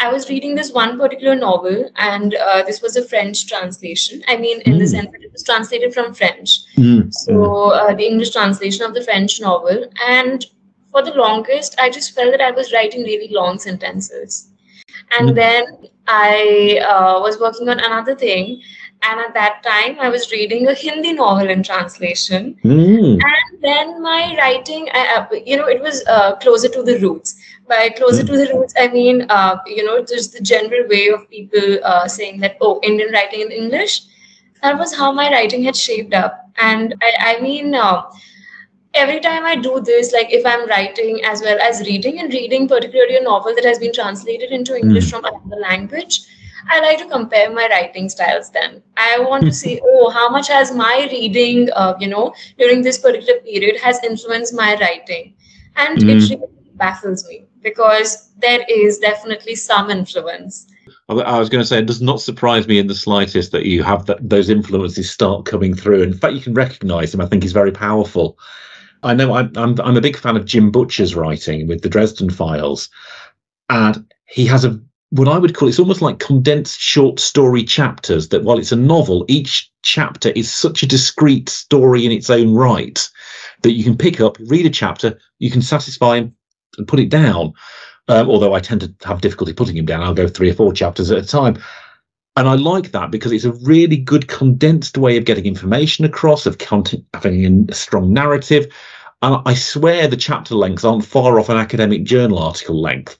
I 0.00 0.10
was 0.10 0.30
reading 0.30 0.54
this 0.54 0.72
one 0.72 0.98
particular 0.98 1.34
novel, 1.36 1.90
and 1.96 2.34
uh, 2.34 2.62
this 2.62 2.80
was 2.80 2.96
a 2.96 3.06
French 3.06 3.46
translation. 3.46 4.22
I 4.28 4.38
mean, 4.38 4.62
in 4.62 4.74
mm. 4.74 4.78
the 4.78 4.84
hmm. 4.84 4.90
sense 4.90 5.10
that 5.12 5.22
it 5.22 5.30
was 5.30 5.42
translated 5.42 5.92
from 5.92 6.14
French. 6.14 6.60
Mm. 6.76 7.12
So, 7.12 7.70
uh, 7.72 7.94
the 7.94 8.06
English 8.06 8.30
translation 8.30 8.82
of 8.86 8.94
the 8.94 9.02
French 9.02 9.40
novel. 9.42 9.84
And 10.08 10.46
for 10.90 11.02
the 11.02 11.12
longest, 11.12 11.78
I 11.78 11.90
just 11.90 12.14
felt 12.14 12.30
that 12.30 12.40
I 12.40 12.50
was 12.50 12.72
writing 12.72 13.02
really 13.02 13.28
long 13.30 13.58
sentences. 13.58 14.48
And 15.18 15.30
mm. 15.30 15.34
then 15.34 15.64
I 16.08 16.80
uh, 16.88 17.20
was 17.20 17.38
working 17.38 17.68
on 17.68 17.78
another 17.78 18.14
thing. 18.14 18.62
And 19.02 19.20
at 19.20 19.32
that 19.34 19.62
time, 19.62 19.98
I 19.98 20.08
was 20.08 20.30
reading 20.30 20.66
a 20.68 20.74
Hindi 20.74 21.12
novel 21.12 21.48
in 21.48 21.62
translation. 21.62 22.56
Mm. 22.64 23.18
And 23.22 23.62
then 23.62 24.02
my 24.02 24.36
writing, 24.36 24.88
I, 24.92 25.26
you 25.46 25.56
know, 25.56 25.68
it 25.68 25.80
was 25.80 26.04
uh, 26.06 26.36
closer 26.36 26.68
to 26.68 26.82
the 26.82 26.98
roots 26.98 27.39
by 27.70 27.88
closer 27.88 28.24
to 28.24 28.36
the 28.36 28.52
roots, 28.52 28.74
I 28.76 28.88
mean, 28.88 29.26
uh, 29.30 29.58
you 29.64 29.84
know, 29.84 30.04
just 30.04 30.32
the 30.32 30.40
general 30.40 30.88
way 30.88 31.08
of 31.08 31.28
people 31.30 31.78
uh, 31.84 32.06
saying 32.08 32.40
that, 32.40 32.56
oh, 32.60 32.80
Indian 32.82 33.12
writing 33.12 33.42
in 33.42 33.52
English. 33.52 34.02
That 34.62 34.78
was 34.78 34.94
how 34.94 35.12
my 35.12 35.30
writing 35.30 35.62
had 35.64 35.76
shaped 35.76 36.12
up. 36.12 36.50
And 36.58 36.96
I, 37.00 37.36
I 37.36 37.40
mean, 37.40 37.74
uh, 37.74 38.02
every 38.92 39.20
time 39.20 39.46
I 39.46 39.54
do 39.54 39.80
this, 39.80 40.12
like 40.12 40.32
if 40.32 40.44
I'm 40.44 40.68
writing 40.68 41.20
as 41.24 41.42
well 41.42 41.60
as 41.60 41.80
reading, 41.86 42.18
and 42.18 42.32
reading 42.32 42.66
particularly 42.68 43.16
a 43.16 43.22
novel 43.22 43.54
that 43.54 43.64
has 43.64 43.78
been 43.78 43.92
translated 43.92 44.50
into 44.50 44.76
English 44.76 45.06
mm. 45.06 45.10
from 45.10 45.24
another 45.24 45.62
language, 45.62 46.20
I 46.68 46.80
like 46.80 46.98
to 46.98 47.06
compare 47.08 47.50
my 47.50 47.68
writing 47.70 48.08
styles 48.08 48.50
then. 48.50 48.82
I 48.96 49.18
want 49.20 49.44
to 49.44 49.52
see, 49.52 49.80
oh, 49.82 50.10
how 50.10 50.28
much 50.28 50.48
has 50.48 50.74
my 50.74 51.08
reading, 51.10 51.70
uh, 51.74 51.94
you 52.00 52.08
know, 52.08 52.34
during 52.58 52.82
this 52.82 52.98
particular 52.98 53.40
period 53.40 53.80
has 53.80 54.02
influenced 54.04 54.54
my 54.54 54.76
writing. 54.80 55.34
And 55.76 55.98
mm. 55.98 56.10
it 56.10 56.30
really 56.30 56.50
baffles 56.74 57.26
me 57.28 57.46
because 57.62 58.30
there 58.38 58.64
is 58.68 58.98
definitely 58.98 59.54
some 59.54 59.90
influence. 59.90 60.66
I 61.08 61.38
was 61.38 61.48
going 61.48 61.62
to 61.62 61.66
say, 61.66 61.78
it 61.78 61.86
does 61.86 62.00
not 62.00 62.20
surprise 62.20 62.68
me 62.68 62.78
in 62.78 62.86
the 62.86 62.94
slightest 62.94 63.50
that 63.50 63.66
you 63.66 63.82
have 63.82 64.06
that 64.06 64.28
those 64.28 64.48
influences 64.48 65.10
start 65.10 65.44
coming 65.44 65.74
through. 65.74 66.02
In 66.02 66.12
fact, 66.12 66.34
you 66.34 66.40
can 66.40 66.54
recognise 66.54 67.10
them. 67.10 67.20
I 67.20 67.26
think 67.26 67.42
he's 67.42 67.52
very 67.52 67.72
powerful. 67.72 68.38
I 69.02 69.14
know 69.14 69.32
I'm, 69.34 69.50
I'm 69.56 69.80
I'm 69.80 69.96
a 69.96 70.00
big 70.00 70.16
fan 70.16 70.36
of 70.36 70.44
Jim 70.44 70.70
Butcher's 70.70 71.16
writing 71.16 71.66
with 71.66 71.82
the 71.82 71.88
Dresden 71.88 72.30
Files, 72.30 72.88
and 73.70 74.06
he 74.26 74.46
has 74.46 74.64
a 74.64 74.80
what 75.10 75.26
I 75.26 75.38
would 75.38 75.56
call 75.56 75.68
it's 75.68 75.80
almost 75.80 76.02
like 76.02 76.20
condensed 76.20 76.78
short 76.78 77.18
story 77.18 77.64
chapters. 77.64 78.28
That 78.28 78.44
while 78.44 78.58
it's 78.58 78.72
a 78.72 78.76
novel, 78.76 79.24
each 79.28 79.70
chapter 79.82 80.30
is 80.30 80.52
such 80.52 80.82
a 80.82 80.86
discrete 80.86 81.48
story 81.48 82.06
in 82.06 82.12
its 82.12 82.30
own 82.30 82.54
right 82.54 83.08
that 83.62 83.72
you 83.72 83.82
can 83.82 83.96
pick 83.96 84.20
up, 84.20 84.36
read 84.46 84.66
a 84.66 84.70
chapter, 84.70 85.18
you 85.38 85.50
can 85.50 85.62
satisfy 85.62 86.22
and 86.78 86.88
put 86.88 87.00
it 87.00 87.08
down. 87.08 87.52
Um, 88.08 88.28
although 88.28 88.54
I 88.54 88.60
tend 88.60 88.80
to 88.80 89.06
have 89.06 89.20
difficulty 89.20 89.52
putting 89.52 89.76
him 89.76 89.86
down, 89.86 90.02
I'll 90.02 90.14
go 90.14 90.26
three 90.26 90.50
or 90.50 90.54
four 90.54 90.72
chapters 90.72 91.10
at 91.10 91.18
a 91.18 91.26
time. 91.26 91.58
And 92.36 92.48
I 92.48 92.54
like 92.54 92.92
that 92.92 93.10
because 93.10 93.32
it's 93.32 93.44
a 93.44 93.52
really 93.52 93.96
good 93.96 94.28
condensed 94.28 94.96
way 94.96 95.16
of 95.16 95.24
getting 95.24 95.46
information 95.46 96.04
across, 96.04 96.46
of 96.46 96.58
content, 96.58 97.04
having 97.14 97.68
a 97.68 97.74
strong 97.74 98.12
narrative. 98.12 98.66
And 99.22 99.42
I 99.44 99.54
swear 99.54 100.08
the 100.08 100.16
chapter 100.16 100.54
lengths 100.54 100.84
aren't 100.84 101.04
far 101.04 101.38
off 101.38 101.48
an 101.48 101.58
academic 101.58 102.04
journal 102.04 102.38
article 102.38 102.80
length. 102.80 103.18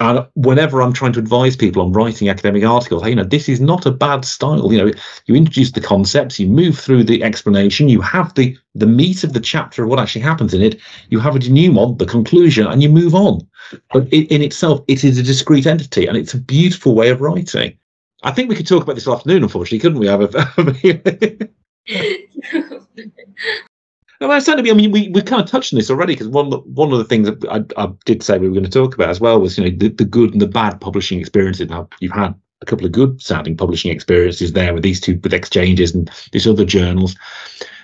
And 0.00 0.26
whenever 0.34 0.82
I'm 0.82 0.92
trying 0.92 1.12
to 1.12 1.20
advise 1.20 1.54
people 1.54 1.80
on 1.80 1.92
writing 1.92 2.28
academic 2.28 2.64
articles, 2.64 3.02
hey, 3.02 3.10
you 3.10 3.14
know, 3.14 3.22
this 3.24 3.48
is 3.48 3.60
not 3.60 3.86
a 3.86 3.92
bad 3.92 4.24
style. 4.24 4.72
You 4.72 4.78
know, 4.78 4.92
you 5.26 5.36
introduce 5.36 5.70
the 5.70 5.80
concepts, 5.80 6.40
you 6.40 6.48
move 6.48 6.76
through 6.76 7.04
the 7.04 7.22
explanation, 7.22 7.88
you 7.88 8.00
have 8.00 8.34
the 8.34 8.56
the 8.74 8.86
meat 8.86 9.22
of 9.22 9.34
the 9.34 9.40
chapter 9.40 9.84
of 9.84 9.88
what 9.90 10.00
actually 10.00 10.22
happens 10.22 10.52
in 10.52 10.62
it, 10.62 10.80
you 11.10 11.20
have 11.20 11.36
a 11.36 11.38
denouement, 11.38 11.98
the 11.98 12.06
conclusion, 12.06 12.66
and 12.66 12.82
you 12.82 12.88
move 12.88 13.14
on. 13.14 13.40
But 13.92 14.12
it, 14.12 14.28
in 14.32 14.42
itself, 14.42 14.80
it 14.88 15.04
is 15.04 15.16
a 15.16 15.22
discrete 15.22 15.66
entity, 15.66 16.06
and 16.06 16.16
it's 16.16 16.34
a 16.34 16.38
beautiful 16.38 16.96
way 16.96 17.10
of 17.10 17.20
writing. 17.20 17.78
I 18.24 18.32
think 18.32 18.48
we 18.48 18.56
could 18.56 18.66
talk 18.66 18.82
about 18.82 18.96
this 18.96 19.06
afternoon, 19.06 19.44
unfortunately, 19.44 19.78
couldn't 19.78 20.00
we? 20.00 20.08
Have 20.08 20.34
No, 24.24 24.30
I 24.30 24.38
certainly. 24.38 24.70
I 24.70 24.74
mean, 24.74 24.90
we 24.90 25.08
we 25.08 25.20
kind 25.20 25.42
of 25.42 25.50
touched 25.50 25.74
on 25.74 25.78
this 25.78 25.90
already 25.90 26.14
because 26.14 26.28
one 26.28 26.50
one 26.50 26.90
of 26.92 26.96
the 26.96 27.04
things 27.04 27.28
that 27.28 27.44
I, 27.50 27.82
I, 27.82 27.92
did 28.06 28.22
say 28.22 28.38
we 28.38 28.48
were 28.48 28.54
going 28.54 28.64
to 28.64 28.70
talk 28.70 28.94
about 28.94 29.10
as 29.10 29.20
well 29.20 29.38
was 29.38 29.58
you 29.58 29.64
know 29.64 29.76
the, 29.76 29.88
the 29.88 30.06
good 30.06 30.32
and 30.32 30.40
the 30.40 30.46
bad 30.46 30.80
publishing 30.80 31.20
experiences. 31.20 31.68
Now 31.68 31.90
you've 32.00 32.12
had 32.12 32.34
a 32.62 32.64
couple 32.64 32.86
of 32.86 32.92
good 32.92 33.20
sounding 33.20 33.54
publishing 33.54 33.92
experiences 33.92 34.54
there 34.54 34.72
with 34.72 34.82
these 34.82 34.98
two 34.98 35.20
with 35.22 35.34
exchanges 35.34 35.94
and 35.94 36.10
these 36.32 36.46
other 36.46 36.64
journals. 36.64 37.14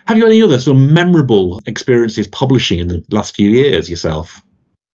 Have 0.07 0.17
you 0.17 0.25
any 0.25 0.41
other 0.41 0.59
sort 0.59 0.79
of 0.79 0.83
memorable 0.83 1.61
experiences 1.67 2.27
publishing 2.29 2.79
in 2.79 2.89
the 2.89 3.05
last 3.11 3.37
few 3.37 3.51
years 3.51 3.91
yourself? 3.91 4.41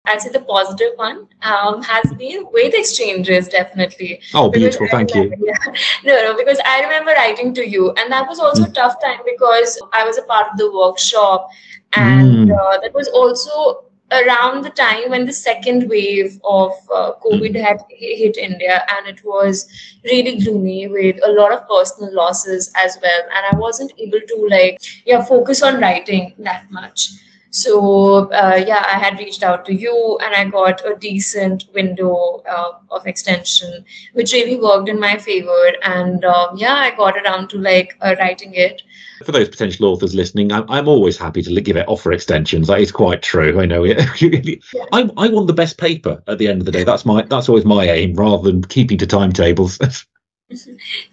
I'd 0.05 0.21
say 0.21 0.31
the 0.31 0.41
positive 0.41 0.93
one 0.97 1.29
um, 1.43 1.81
has 1.83 2.13
been 2.15 2.47
with 2.53 2.75
exchanges, 2.75 3.47
definitely. 3.47 4.21
Oh, 4.35 4.51
beautiful. 4.51 4.89
Thank 4.91 5.15
remember, 5.15 5.37
you. 5.37 5.47
Yeah. 5.65 5.75
No, 6.05 6.33
no, 6.33 6.37
because 6.37 6.59
I 6.65 6.81
remember 6.83 7.13
writing 7.13 7.55
to 7.55 7.69
you, 7.69 7.93
and 7.93 8.11
that 8.11 8.29
was 8.29 8.41
also 8.41 8.65
mm. 8.65 8.71
a 8.71 8.73
tough 8.73 9.01
time 9.01 9.21
because 9.25 9.81
I 9.93 10.05
was 10.05 10.19
a 10.19 10.23
part 10.23 10.49
of 10.51 10.59
the 10.59 10.73
workshop, 10.73 11.49
and 11.93 12.49
mm. 12.49 12.59
uh, 12.59 12.81
that 12.81 12.93
was 12.95 13.07
also 13.09 13.85
around 14.11 14.65
the 14.65 14.71
time 14.71 15.11
when 15.11 15.25
the 15.25 15.33
second 15.33 15.89
wave 15.89 16.39
of 16.45 16.73
uh, 16.93 17.13
COVID 17.25 17.55
had 17.55 17.81
hit 17.89 18.37
India, 18.37 18.85
and 18.97 19.07
it 19.07 19.25
was 19.25 19.69
really 20.05 20.39
gloomy 20.39 20.89
with 20.89 21.17
a 21.25 21.31
lot 21.31 21.53
of 21.53 21.69
personal 21.69 22.13
losses 22.13 22.73
as 22.75 22.99
well. 23.01 23.21
And 23.37 23.47
I 23.55 23.57
wasn't 23.57 23.93
able 23.99 24.21
to 24.21 24.49
like, 24.51 24.81
yeah, 25.07 25.25
focus 25.25 25.63
on 25.63 25.81
writing 25.81 26.35
that 26.39 26.71
much. 26.73 27.13
So 27.53 28.33
uh, 28.33 28.65
yeah, 28.67 28.83
I 28.87 28.99
had 28.99 29.19
reached 29.19 29.43
out 29.43 29.67
to 29.67 29.75
you, 29.75 30.19
and 30.23 30.35
I 30.35 30.45
got 30.51 30.81
a 30.87 30.97
decent 30.97 31.67
window 31.75 32.43
uh, 32.49 32.79
of 32.91 33.07
extension, 33.07 33.85
which 34.15 34.33
really 34.33 34.59
worked 34.59 34.89
in 34.89 34.99
my 34.99 35.19
favor. 35.19 35.73
And 35.83 36.25
um, 36.25 36.57
yeah, 36.57 36.75
I 36.75 36.97
got 36.97 37.15
around 37.19 37.51
to 37.51 37.59
like 37.59 37.95
uh, 38.01 38.17
writing 38.19 38.55
it. 38.55 38.81
For 39.27 39.33
those 39.33 39.51
potential 39.51 39.85
authors 39.87 40.15
listening, 40.15 40.51
I'm, 40.51 40.65
I'm 40.71 40.89
always 40.89 41.19
happy 41.19 41.43
to 41.43 41.61
give 41.61 41.77
it 41.77 41.87
offer 41.89 42.13
extensions. 42.13 42.69
That 42.69 42.81
is 42.81 42.91
quite 42.91 43.23
true. 43.23 43.61
I 43.61 43.67
know 43.67 43.85
it. 43.85 43.99
yeah. 44.73 44.85
I, 44.93 45.11
I 45.19 45.29
want 45.29 45.47
the 45.47 45.53
best 45.53 45.77
paper 45.77 46.23
at 46.29 46.39
the 46.39 46.49
end 46.49 46.63
of 46.63 46.65
the 46.65 46.73
day. 46.73 46.85
That's 46.85 47.05
my 47.05 47.21
that's 47.21 47.51
always 47.51 47.67
my 47.67 47.85
aim, 47.85 48.15
rather 48.15 48.51
than 48.51 48.65
keeping 48.65 48.97
to 48.97 49.07
timetables. 49.07 49.79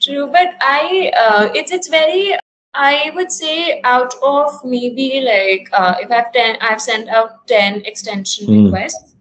True, 0.02 0.28
but 0.28 0.56
I 0.62 1.12
uh, 1.18 1.50
it's 1.54 1.72
it's 1.72 1.88
very 1.88 2.36
I 2.74 3.12
would 3.16 3.32
say 3.32 3.82
out 3.84 4.14
of 4.22 4.64
maybe 4.64 5.22
like 5.22 5.70
uh, 5.74 5.96
if 6.00 6.12
I've 6.12 6.32
ten, 6.32 6.58
I've 6.62 6.82
sent 6.82 7.10
out 7.10 7.48
ten 7.48 7.84
extension 7.86 8.48
mm. 8.48 8.66
requests. 8.66 9.16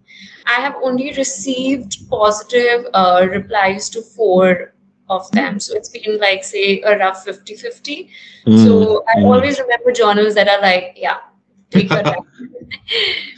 I 0.45 0.61
have 0.61 0.75
only 0.83 1.13
received 1.13 2.09
positive 2.09 2.87
uh, 2.93 3.27
replies 3.29 3.89
to 3.91 4.01
four 4.01 4.73
of 5.09 5.29
them. 5.31 5.59
So 5.59 5.75
it's 5.75 5.89
been 5.89 6.19
like 6.19 6.43
say 6.43 6.81
a 6.81 6.97
rough 6.97 7.25
50-50. 7.25 8.09
Mm. 8.45 8.65
So 8.65 9.03
I 9.07 9.19
mm. 9.19 9.25
always 9.25 9.59
remember 9.59 9.91
journals 9.91 10.35
that 10.35 10.47
are 10.47 10.61
like, 10.61 10.93
yeah, 10.95 11.17
take 11.17 11.17
your 11.17 11.17
time. 11.17 11.38
because 11.71 12.15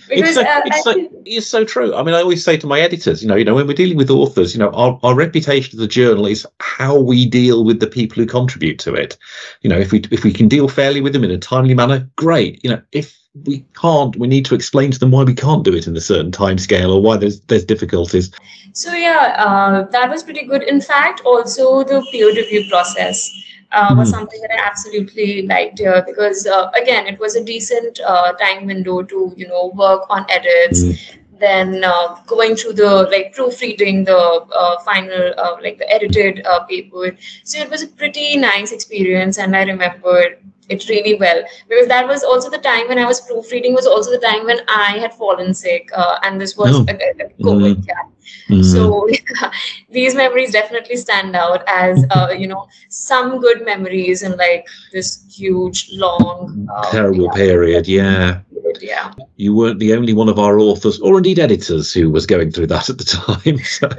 it's, 0.10 0.36
so, 0.36 0.42
uh, 0.42 0.62
it's, 0.66 0.84
so, 0.84 1.10
it's 1.26 1.48
so 1.48 1.66
true. 1.66 1.96
I 1.96 2.04
mean, 2.04 2.16
I 2.16 2.22
always 2.22 2.44
say 2.44 2.58
to 2.58 2.68
my 2.68 2.80
editors, 2.80 3.22
you 3.22 3.28
know, 3.28 3.36
you 3.36 3.46
know, 3.46 3.56
when 3.56 3.68
we're 3.68 3.74
dealing 3.74 3.98
with 3.98 4.10
authors, 4.10 4.54
you 4.54 4.60
know, 4.60 4.70
our, 4.72 5.00
our 5.04 5.16
reputation 5.16 5.80
as 5.80 5.84
a 5.84 5.88
journal 5.88 6.26
is 6.26 6.46
how 6.60 6.98
we 6.98 7.26
deal 7.26 7.64
with 7.64 7.80
the 7.80 7.88
people 7.88 8.22
who 8.22 8.26
contribute 8.26 8.80
to 8.80 8.94
it. 8.94 9.18
You 9.62 9.70
know, 9.70 9.78
if 9.78 9.92
we 9.92 10.02
if 10.12 10.24
we 10.24 10.32
can 10.32 10.48
deal 10.48 10.68
fairly 10.68 11.02
with 11.02 11.14
them 11.14 11.24
in 11.24 11.32
a 11.32 11.38
timely 11.38 11.74
manner, 11.74 12.10
great. 12.16 12.64
You 12.64 12.72
know, 12.72 12.82
if 12.92 13.18
we 13.46 13.66
can't, 13.80 14.16
we 14.18 14.28
need 14.28 14.46
to 14.46 14.56
explain 14.56 14.92
to 14.92 15.00
them 15.00 15.12
why 15.12 15.24
we 15.24 15.34
can't 15.34 15.64
do 15.64 15.74
it 15.74 15.88
in 15.88 15.96
a 15.96 16.02
certain 16.02 16.32
time 16.32 16.58
scale 16.58 16.92
or 16.92 17.02
why 17.02 17.18
there's 17.18 17.40
there's 17.42 17.66
difficulties. 17.66 18.32
So 18.74 18.94
yeah, 18.94 19.36
uh, 19.38 19.84
that 19.92 20.10
was 20.10 20.24
pretty 20.24 20.46
good. 20.46 20.64
In 20.64 20.82
fact, 20.82 21.22
also 21.26 21.84
the 21.84 22.06
peer 22.12 22.28
review 22.28 22.70
process 22.70 23.30
uh, 23.72 23.96
was 23.98 24.10
hmm. 24.10 24.16
something 24.16 24.42
that 24.42 24.52
I 24.52 24.68
absolutely 24.68 25.48
liked 25.48 25.80
here 25.80 26.04
because 26.06 26.46
uh, 26.46 26.70
again, 26.76 27.08
it 27.08 27.20
was 27.20 27.36
a 27.36 27.44
decent 27.44 28.00
uh, 28.06 28.34
time 28.34 28.66
window 28.66 29.02
to 29.02 29.34
you 29.36 29.48
know 29.48 29.72
work 29.76 30.04
on 30.10 30.26
edits. 30.30 30.84
Mm. 30.84 31.18
Then 31.40 31.84
uh, 31.84 32.22
going 32.28 32.56
through 32.56 32.74
the 32.74 33.10
like 33.10 33.34
proofreading 33.34 34.04
the 34.04 34.16
uh, 34.16 34.80
final 34.84 35.34
uh, 35.36 35.58
like 35.60 35.80
the 35.80 35.92
edited 35.92 36.46
paper, 36.70 37.18
so 37.44 37.58
it 37.58 37.68
was 37.68 37.82
a 37.82 37.88
pretty 37.88 38.38
nice 38.38 38.72
experience, 38.72 39.40
and 39.40 39.56
I 39.56 39.64
remember 39.64 40.38
it 40.70 40.88
really 40.88 41.16
well 41.16 41.44
because 41.68 41.88
that 41.88 42.08
was 42.08 42.24
also 42.24 42.50
the 42.50 42.58
time 42.58 42.88
when 42.88 42.98
I 42.98 43.06
was 43.06 43.22
proofreading 43.22 43.74
was 43.74 43.86
also 43.86 44.12
the 44.12 44.20
time 44.20 44.46
when 44.46 44.60
I 44.68 44.98
had 45.00 45.14
fallen 45.14 45.54
sick 45.54 45.90
uh, 45.94 46.20
and 46.24 46.40
this 46.40 46.56
was 46.56 46.76
oh. 46.76 46.86
a, 46.88 46.94
a 46.94 47.30
COVID 47.44 47.76
mm. 47.76 47.88
yeah. 47.88 48.04
Mm. 48.50 48.64
So 48.64 49.08
yeah, 49.08 49.52
these 49.90 50.16
memories 50.16 50.52
definitely 50.52 50.98
stand 50.98 51.36
out 51.36 51.64
as 51.68 52.06
uh, 52.12 52.30
you 52.38 52.48
know 52.48 52.68
some 52.90 53.40
good 53.40 53.66
memories 53.66 54.24
in 54.24 54.38
like 54.38 54.68
this 54.92 55.24
huge 55.30 55.90
long 55.92 56.68
uh, 56.74 56.92
terrible 56.92 57.26
yeah, 57.26 57.34
period 57.34 57.88
yeah 57.88 58.40
yeah 58.80 59.12
you 59.38 59.54
weren't 59.56 59.80
the 59.80 59.94
only 59.94 60.14
one 60.14 60.30
of 60.30 60.40
our 60.40 60.60
authors 60.60 61.00
or 61.00 61.18
indeed 61.18 61.40
editors 61.40 61.92
who 61.94 62.10
was 62.10 62.26
going 62.26 62.52
through 62.52 62.68
that 62.68 62.90
at 62.90 62.98
the 62.98 63.04
time 63.04 63.58
so. 63.64 63.90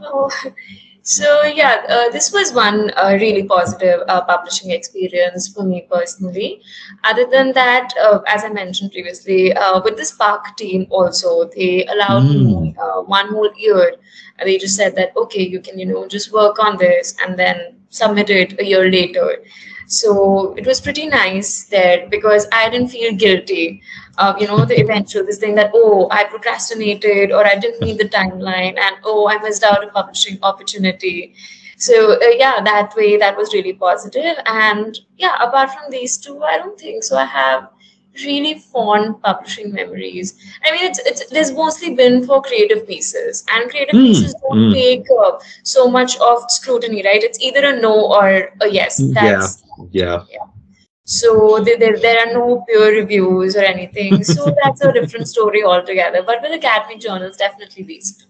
oh, 0.00 0.30
so 1.10 1.42
yeah, 1.42 1.82
uh, 1.88 2.08
this 2.10 2.32
was 2.32 2.52
one 2.52 2.92
uh, 2.96 3.18
really 3.20 3.42
positive 3.42 4.02
uh, 4.06 4.20
publishing 4.20 4.70
experience 4.70 5.48
for 5.48 5.64
me 5.64 5.88
personally. 5.90 6.62
Other 7.02 7.26
than 7.28 7.52
that, 7.54 7.92
uh, 8.00 8.20
as 8.28 8.44
I 8.44 8.48
mentioned 8.50 8.92
previously, 8.92 9.52
uh, 9.52 9.80
with 9.82 9.96
the 9.96 10.04
Spark 10.04 10.56
team 10.56 10.86
also, 10.88 11.50
they 11.56 11.84
allowed 11.86 12.22
mm. 12.22 12.46
me 12.46 12.76
uh, 12.80 13.00
one 13.02 13.26
whole 13.30 13.50
year. 13.56 13.96
They 14.44 14.56
just 14.56 14.76
said 14.76 14.94
that 14.96 15.16
okay, 15.16 15.42
you 15.42 15.60
can 15.60 15.80
you 15.80 15.86
know 15.86 16.06
just 16.06 16.32
work 16.32 16.60
on 16.60 16.78
this 16.78 17.16
and 17.26 17.36
then 17.36 17.74
submit 17.88 18.30
it 18.30 18.60
a 18.60 18.64
year 18.64 18.88
later. 18.88 19.42
So 19.90 20.54
it 20.54 20.66
was 20.66 20.80
pretty 20.80 21.06
nice 21.06 21.64
there 21.64 22.08
because 22.08 22.46
I 22.52 22.70
didn't 22.70 22.88
feel 22.88 23.12
guilty 23.14 23.82
uh, 24.20 24.34
you 24.38 24.46
know, 24.46 24.66
the 24.66 24.78
eventual, 24.78 25.24
this 25.24 25.38
thing 25.38 25.54
that, 25.54 25.70
oh, 25.74 26.06
I 26.10 26.24
procrastinated 26.24 27.32
or 27.32 27.46
I 27.46 27.56
didn't 27.56 27.80
meet 27.80 27.96
the 27.96 28.08
timeline 28.08 28.78
and, 28.78 28.96
oh, 29.02 29.28
I 29.28 29.38
missed 29.38 29.62
out 29.62 29.82
a 29.82 29.88
publishing 29.88 30.38
opportunity. 30.42 31.34
So, 31.78 32.12
uh, 32.12 32.26
yeah, 32.36 32.60
that 32.62 32.94
way, 32.94 33.16
that 33.16 33.34
was 33.34 33.54
really 33.54 33.72
positive. 33.72 34.36
And 34.44 34.98
yeah, 35.16 35.36
apart 35.40 35.70
from 35.70 35.90
these 35.90 36.18
two, 36.18 36.42
I 36.42 36.58
don't 36.58 36.78
think 36.78 37.02
so. 37.02 37.16
I 37.16 37.24
have 37.24 37.70
really 38.24 38.58
fond 38.58 39.20
publishing 39.22 39.72
memories. 39.72 40.34
I 40.64 40.72
mean, 40.72 40.84
it's 40.84 40.98
it's 41.00 41.26
there's 41.30 41.52
mostly 41.52 41.94
been 41.94 42.26
for 42.26 42.42
creative 42.42 42.86
pieces, 42.86 43.44
and 43.50 43.70
creative 43.70 43.94
mm, 43.94 44.06
pieces 44.06 44.34
don't 44.42 44.58
mm. 44.58 44.72
take 44.72 45.06
uh, 45.22 45.38
so 45.62 45.88
much 45.88 46.16
of 46.18 46.50
scrutiny, 46.50 47.02
right? 47.04 47.22
It's 47.22 47.40
either 47.40 47.64
a 47.66 47.80
no 47.80 47.94
or 48.06 48.52
a 48.60 48.68
yes. 48.68 49.00
Mm, 49.00 49.14
That's, 49.14 49.62
yeah. 49.90 49.90
Yeah. 49.90 50.24
yeah. 50.30 50.46
So 51.10 51.58
there, 51.64 51.76
there, 51.76 51.98
there 51.98 52.20
are 52.20 52.32
no 52.32 52.64
peer 52.68 52.92
reviews 52.92 53.56
or 53.56 53.64
anything. 53.64 54.22
So 54.30 54.54
that's 54.62 54.80
a 54.80 54.92
different 54.92 55.26
story 55.26 55.64
altogether. 55.64 56.22
But 56.22 56.40
with 56.40 56.52
academic 56.52 57.00
journals, 57.00 57.36
definitely 57.36 57.82
these 57.82 58.26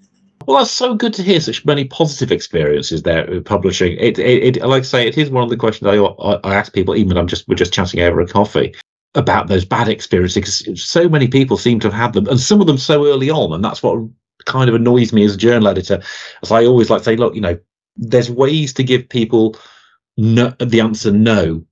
Well, 0.46 0.56
that's 0.56 0.70
so 0.70 0.94
good 0.94 1.12
to 1.14 1.22
hear 1.22 1.40
such 1.40 1.66
many 1.66 1.84
positive 1.84 2.32
experiences 2.32 3.02
there 3.02 3.26
with 3.28 3.44
publishing. 3.44 3.98
It, 3.98 4.18
it, 4.18 4.56
it, 4.56 4.66
like 4.66 4.80
I 4.80 4.86
say, 4.86 5.06
it 5.06 5.18
is 5.18 5.28
one 5.28 5.44
of 5.44 5.50
the 5.50 5.58
questions 5.58 5.88
I, 5.88 5.96
I 5.96 6.54
ask 6.54 6.72
people, 6.72 6.96
even 6.96 7.08
when 7.08 7.18
I'm 7.18 7.26
just 7.26 7.46
we're 7.48 7.54
just 7.54 7.74
chatting 7.74 8.00
over 8.00 8.18
a 8.22 8.26
coffee 8.26 8.74
about 9.14 9.48
those 9.48 9.64
bad 9.64 9.88
experiences. 9.88 10.62
Because 10.62 10.82
so 10.82 11.08
many 11.08 11.28
people 11.28 11.56
seem 11.56 11.80
to 11.80 11.88
have 11.90 12.00
had 12.00 12.12
them, 12.12 12.28
and 12.28 12.40
some 12.40 12.60
of 12.60 12.66
them 12.66 12.78
so 12.78 13.06
early 13.06 13.30
on, 13.30 13.52
and 13.52 13.64
that's 13.64 13.82
what 13.82 13.98
kind 14.46 14.68
of 14.68 14.74
annoys 14.74 15.12
me 15.12 15.24
as 15.24 15.34
a 15.34 15.38
journal 15.38 15.68
editor. 15.68 16.02
As 16.42 16.50
I 16.50 16.64
always 16.64 16.90
like 16.90 17.00
to 17.00 17.04
say, 17.04 17.16
look, 17.16 17.34
you 17.34 17.40
know, 17.40 17.58
there's 17.96 18.30
ways 18.30 18.72
to 18.74 18.84
give 18.84 19.08
people 19.08 19.56
no, 20.16 20.54
the 20.58 20.80
answer 20.80 21.10
no 21.10 21.64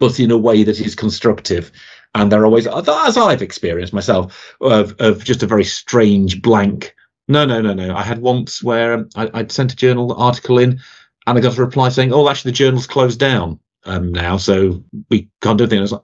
but 0.00 0.18
in 0.18 0.32
a 0.32 0.38
way 0.38 0.64
that 0.64 0.80
is 0.80 0.96
constructive. 0.96 1.70
And 2.16 2.32
there 2.32 2.40
are 2.40 2.46
always, 2.46 2.66
as 2.66 3.16
I've 3.16 3.42
experienced 3.42 3.92
myself, 3.92 4.56
of, 4.60 4.96
of 4.98 5.22
just 5.22 5.44
a 5.44 5.46
very 5.46 5.62
strange 5.62 6.42
blank. 6.42 6.96
No, 7.28 7.44
no, 7.44 7.60
no, 7.60 7.72
no. 7.72 7.94
I 7.94 8.02
had 8.02 8.20
once 8.20 8.62
where 8.62 8.94
um, 8.94 9.08
I, 9.14 9.26
would 9.26 9.52
sent 9.52 9.72
a 9.72 9.76
journal 9.76 10.12
article 10.14 10.58
in 10.58 10.80
and 11.26 11.38
I 11.38 11.40
got 11.40 11.56
a 11.56 11.60
reply 11.60 11.90
saying, 11.90 12.12
oh, 12.12 12.28
actually, 12.28 12.50
the 12.50 12.56
journal's 12.56 12.88
closed 12.88 13.20
down 13.20 13.60
um, 13.84 14.10
now, 14.10 14.36
so 14.38 14.82
we 15.10 15.28
can't 15.40 15.58
do 15.58 15.64
anything. 15.64 15.78
I 15.78 15.82
was 15.82 15.92
like, 15.92 16.02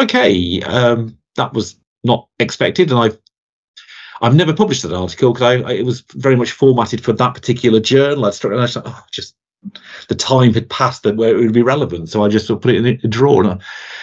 okay, 0.00 0.62
um, 0.62 1.16
that 1.36 1.52
was 1.52 1.76
not 2.04 2.28
expected. 2.38 2.90
And 2.90 2.98
I've 2.98 3.18
I've 4.20 4.36
never 4.36 4.54
published 4.54 4.82
that 4.82 4.94
article 4.94 5.32
because 5.32 5.42
I, 5.42 5.68
I, 5.68 5.72
it 5.72 5.86
was 5.86 6.02
very 6.14 6.36
much 6.36 6.52
formatted 6.52 7.02
for 7.02 7.12
that 7.12 7.34
particular 7.34 7.80
journal. 7.80 8.24
I'd 8.24 8.34
struck, 8.34 8.52
and 8.52 8.60
I 8.60 8.64
like, 8.64 8.76
oh, 8.76 9.04
just 9.10 9.34
the 10.08 10.14
time 10.14 10.54
had 10.54 10.68
passed 10.70 11.02
that 11.02 11.16
where 11.16 11.36
it 11.36 11.40
would 11.40 11.52
be 11.52 11.62
relevant. 11.62 12.08
So 12.08 12.24
I 12.24 12.28
just 12.28 12.46
sort 12.46 12.58
of 12.58 12.62
put 12.62 12.74
it 12.74 12.84
in 12.84 13.00
a 13.02 13.08
drawer. 13.08 13.44
And 13.44 13.60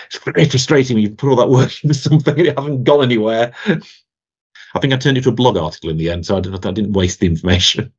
it's 0.08 0.18
very 0.18 0.46
frustrating 0.46 0.96
when 0.96 1.04
you 1.04 1.12
put 1.12 1.30
all 1.30 1.36
that 1.38 1.50
work 1.50 1.72
into 1.84 1.94
something 1.94 2.38
and 2.38 2.48
it 2.48 2.58
hasn't 2.58 2.84
gone 2.84 3.04
anywhere. 3.04 3.54
I 3.68 4.80
think 4.80 4.94
I 4.94 4.98
turned 4.98 5.18
it 5.18 5.24
to 5.24 5.30
a 5.30 5.34
blog 5.34 5.58
article 5.58 5.90
in 5.90 5.98
the 5.98 6.10
end, 6.10 6.26
so 6.26 6.38
I 6.38 6.42
didn't, 6.42 6.66
I 6.66 6.72
didn't 6.72 6.94
waste 6.94 7.20
the 7.20 7.28
information. 7.28 7.92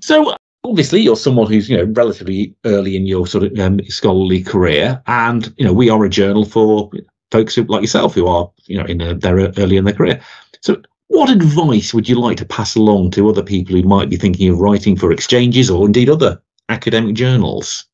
So 0.00 0.34
obviously, 0.64 1.00
you're 1.00 1.16
someone 1.16 1.50
who's 1.50 1.68
you 1.68 1.76
know 1.76 1.84
relatively 1.92 2.54
early 2.64 2.96
in 2.96 3.06
your 3.06 3.26
sort 3.26 3.44
of 3.44 3.58
um, 3.58 3.80
scholarly 3.86 4.42
career, 4.42 5.02
and 5.06 5.52
you 5.58 5.64
know 5.64 5.72
we 5.72 5.90
are 5.90 6.04
a 6.04 6.08
journal 6.08 6.44
for 6.44 6.90
folks 7.30 7.54
who, 7.54 7.64
like 7.64 7.82
yourself 7.82 8.14
who 8.14 8.26
are 8.26 8.50
you 8.66 8.78
know 8.78 8.86
in 8.86 9.00
a, 9.00 9.14
their 9.14 9.38
early 9.38 9.76
in 9.76 9.84
their 9.84 9.94
career. 9.94 10.20
So 10.60 10.82
what 11.08 11.30
advice 11.30 11.92
would 11.92 12.08
you 12.08 12.18
like 12.18 12.38
to 12.38 12.46
pass 12.46 12.74
along 12.74 13.10
to 13.12 13.28
other 13.28 13.42
people 13.42 13.76
who 13.76 13.82
might 13.82 14.10
be 14.10 14.16
thinking 14.16 14.48
of 14.48 14.58
writing 14.58 14.96
for 14.96 15.12
exchanges 15.12 15.70
or 15.70 15.86
indeed 15.86 16.08
other 16.08 16.42
academic 16.68 17.14
journals? 17.14 17.84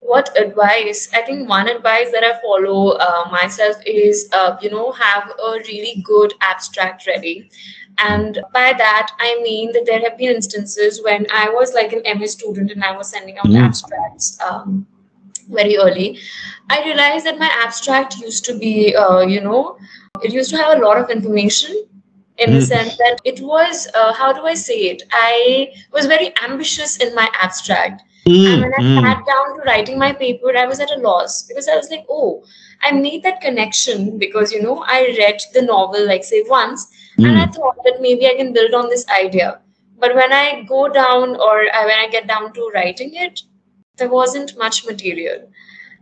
What 0.00 0.30
advice? 0.38 1.08
I 1.14 1.22
think 1.22 1.48
one 1.48 1.68
advice 1.68 2.12
that 2.12 2.22
I 2.22 2.40
follow 2.40 2.90
uh, 2.90 3.28
myself 3.30 3.76
is, 3.86 4.28
uh, 4.32 4.56
you 4.60 4.70
know, 4.70 4.92
have 4.92 5.30
a 5.30 5.58
really 5.66 6.02
good 6.04 6.32
abstract 6.42 7.06
ready. 7.06 7.50
And 7.98 8.38
by 8.52 8.72
that, 8.76 9.10
I 9.18 9.40
mean 9.42 9.72
that 9.72 9.86
there 9.86 10.00
have 10.00 10.18
been 10.18 10.34
instances 10.34 11.02
when 11.02 11.26
I 11.32 11.48
was 11.48 11.72
like 11.72 11.92
an 11.92 12.02
MA 12.18 12.26
student 12.26 12.70
and 12.70 12.84
I 12.84 12.96
was 12.96 13.10
sending 13.10 13.38
out 13.38 13.46
mm. 13.46 13.60
abstracts 13.60 14.38
um, 14.42 14.86
very 15.48 15.76
early. 15.76 16.18
I 16.70 16.84
realized 16.84 17.26
that 17.26 17.38
my 17.38 17.50
abstract 17.64 18.18
used 18.18 18.44
to 18.46 18.58
be, 18.58 18.94
uh, 18.94 19.20
you 19.20 19.40
know, 19.40 19.78
it 20.22 20.32
used 20.32 20.50
to 20.50 20.56
have 20.56 20.78
a 20.78 20.82
lot 20.82 20.98
of 20.98 21.10
information 21.10 21.86
in 22.38 22.50
mm. 22.50 22.54
the 22.54 22.66
sense 22.66 22.96
that 22.96 23.20
it 23.24 23.40
was 23.40 23.88
uh, 23.94 24.12
how 24.12 24.32
do 24.32 24.46
i 24.46 24.54
say 24.54 24.78
it 24.90 25.02
i 25.12 25.72
was 25.92 26.06
very 26.06 26.32
ambitious 26.44 26.96
in 26.98 27.14
my 27.14 27.28
abstract 27.40 28.02
mm. 28.26 28.52
and 28.52 28.62
when 28.62 28.74
i 28.74 28.82
mm. 28.82 29.00
sat 29.00 29.24
down 29.26 29.56
to 29.56 29.62
writing 29.66 29.98
my 29.98 30.12
paper 30.12 30.56
i 30.56 30.66
was 30.66 30.80
at 30.80 30.90
a 30.90 31.00
loss 31.00 31.42
because 31.42 31.68
i 31.68 31.76
was 31.76 31.90
like 31.90 32.04
oh 32.10 32.44
i 32.82 32.92
made 32.92 33.22
that 33.22 33.40
connection 33.40 34.18
because 34.18 34.52
you 34.52 34.62
know 34.62 34.84
i 34.86 35.00
read 35.18 35.40
the 35.54 35.62
novel 35.62 36.06
like 36.06 36.24
say 36.24 36.44
once 36.48 36.86
and 37.18 37.38
i 37.38 37.46
mm. 37.46 37.54
thought 37.54 37.76
that 37.84 38.00
maybe 38.00 38.26
i 38.26 38.34
can 38.34 38.52
build 38.52 38.74
on 38.74 38.88
this 38.88 39.06
idea 39.08 39.60
but 39.98 40.14
when 40.14 40.32
i 40.32 40.62
go 40.68 40.88
down 40.88 41.36
or 41.36 41.60
uh, 41.74 41.84
when 41.84 41.98
i 41.98 42.08
get 42.10 42.26
down 42.26 42.52
to 42.52 42.70
writing 42.74 43.14
it 43.14 43.42
there 43.96 44.08
wasn't 44.08 44.56
much 44.58 44.84
material 44.86 45.48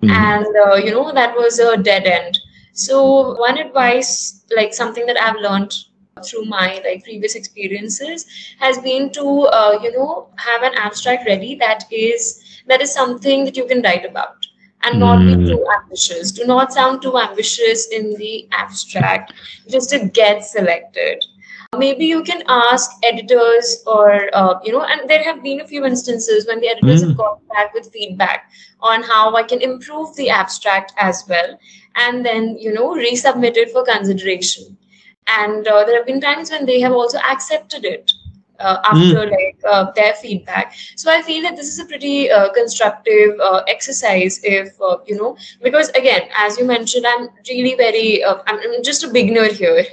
mm. 0.02 0.10
and 0.10 0.46
uh, 0.64 0.74
you 0.74 0.90
know 0.90 1.12
that 1.12 1.34
was 1.36 1.58
a 1.58 1.76
dead 1.76 2.04
end 2.04 2.38
so 2.72 3.34
one 3.38 3.58
advice 3.58 4.44
like 4.56 4.74
something 4.74 5.06
that 5.06 5.20
i've 5.20 5.36
learned 5.36 5.72
through 6.24 6.44
my 6.44 6.80
like 6.84 7.02
previous 7.04 7.34
experiences 7.34 8.26
has 8.58 8.78
been 8.78 9.10
to 9.12 9.42
uh, 9.58 9.78
you 9.82 9.92
know 9.92 10.28
have 10.36 10.62
an 10.62 10.72
abstract 10.76 11.26
ready 11.26 11.54
that 11.54 11.84
is 11.90 12.62
that 12.66 12.80
is 12.80 12.92
something 12.92 13.44
that 13.44 13.56
you 13.56 13.66
can 13.66 13.82
write 13.82 14.04
about 14.04 14.46
and 14.84 15.00
not 15.00 15.18
mm. 15.18 15.28
be 15.28 15.34
hmm. 15.34 15.46
too 15.46 15.66
ambitious 15.76 16.30
do 16.30 16.44
not 16.44 16.72
sound 16.72 17.02
too 17.02 17.18
ambitious 17.18 17.88
in 17.88 18.14
the 18.14 18.46
abstract 18.52 19.32
just 19.68 19.90
to 19.90 20.08
get 20.08 20.44
selected 20.44 21.24
maybe 21.76 22.04
you 22.04 22.22
can 22.22 22.42
ask 22.48 22.90
editors 23.02 23.82
or 23.86 24.30
uh, 24.34 24.58
you 24.64 24.72
know 24.72 24.82
and 24.82 25.08
there 25.08 25.22
have 25.22 25.42
been 25.42 25.60
a 25.60 25.66
few 25.66 25.84
instances 25.84 26.46
when 26.46 26.60
the 26.60 26.68
editors 26.68 27.02
mm. 27.02 27.08
have 27.08 27.16
gone 27.16 27.38
back 27.54 27.74
with 27.74 27.92
feedback 27.92 28.50
on 28.80 29.02
how 29.02 29.34
i 29.34 29.42
can 29.42 29.60
improve 29.60 30.14
the 30.16 30.28
abstract 30.30 30.92
as 30.98 31.24
well 31.28 31.58
and 31.96 32.24
then 32.24 32.56
you 32.58 32.72
know 32.72 32.90
resubmit 32.94 33.56
it 33.56 33.70
for 33.70 33.84
consideration 33.84 34.76
and 35.26 35.66
uh, 35.66 35.84
there 35.84 35.96
have 35.96 36.06
been 36.06 36.20
times 36.20 36.50
when 36.50 36.66
they 36.66 36.80
have 36.80 36.92
also 36.92 37.18
accepted 37.18 37.84
it 37.84 38.12
uh, 38.60 38.78
after 38.84 39.26
mm. 39.26 39.30
like 39.30 39.58
uh, 39.68 39.90
their 39.92 40.14
feedback. 40.14 40.74
So 40.96 41.10
i 41.10 41.22
feel 41.22 41.42
that 41.42 41.56
this 41.56 41.68
is 41.68 41.78
a 41.78 41.86
pretty 41.86 42.30
uh, 42.30 42.52
constructive 42.52 43.38
uh, 43.40 43.62
exercise 43.68 44.40
if 44.42 44.80
uh, 44.80 44.98
you 45.06 45.16
know 45.16 45.36
because 45.62 45.88
again 45.90 46.28
as 46.36 46.58
you 46.58 46.64
mentioned 46.64 47.06
i'm 47.06 47.28
really 47.48 47.74
very 47.74 48.24
I'm, 48.24 48.40
I'm, 48.46 48.82
just 48.82 49.04
a 49.04 49.08
beginner 49.08 49.46
here. 49.46 49.84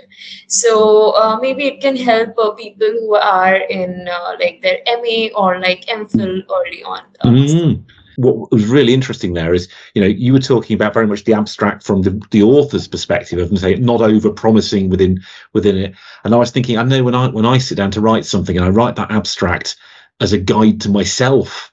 So 0.47 1.39
maybe 1.41 1.65
it 1.67 1.81
can 1.81 1.95
help 1.95 2.35
people 2.57 2.87
who 2.87 3.15
are 3.15 3.55
in 3.55 4.07
like 4.39 4.61
their 4.61 4.79
ma 4.87 5.17
or 5.35 5.59
like 5.59 5.85
mphil 5.85 6.43
early 6.49 6.83
on. 6.83 7.03
Mm 7.23 7.83
what 8.17 8.51
was 8.51 8.65
really 8.65 8.93
interesting 8.93 9.33
there 9.33 9.53
is, 9.53 9.67
you 9.93 10.01
know, 10.01 10.07
you 10.07 10.33
were 10.33 10.39
talking 10.39 10.75
about 10.75 10.93
very 10.93 11.07
much 11.07 11.23
the 11.23 11.33
abstract 11.33 11.83
from 11.83 12.01
the, 12.01 12.21
the 12.31 12.43
author's 12.43 12.87
perspective 12.87 13.39
of 13.39 13.57
say 13.59 13.75
not 13.75 14.01
over 14.01 14.29
promising 14.29 14.89
within 14.89 15.21
within 15.53 15.77
it. 15.77 15.95
And 16.23 16.33
I 16.33 16.37
was 16.37 16.51
thinking, 16.51 16.77
I 16.77 16.83
know 16.83 17.03
when 17.03 17.15
I 17.15 17.27
when 17.27 17.45
I 17.45 17.57
sit 17.57 17.75
down 17.75 17.91
to 17.91 18.01
write 18.01 18.25
something 18.25 18.57
and 18.57 18.65
I 18.65 18.69
write 18.69 18.95
that 18.95 19.11
abstract 19.11 19.77
as 20.19 20.33
a 20.33 20.37
guide 20.37 20.81
to 20.81 20.89
myself, 20.89 21.71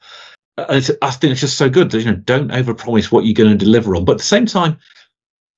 I 0.59 0.81
think 0.81 1.33
it's 1.33 1.41
just 1.41 1.59
so 1.59 1.69
good 1.69 1.91
that 1.91 2.01
you 2.01 2.07
know 2.07 2.17
don't 2.17 2.53
over 2.53 2.75
promise 2.75 3.13
what 3.13 3.25
you're 3.25 3.35
going 3.35 3.57
to 3.57 3.65
deliver 3.65 3.95
on. 3.95 4.05
But 4.05 4.13
at 4.13 4.19
the 4.19 4.25
same 4.25 4.47
time, 4.47 4.79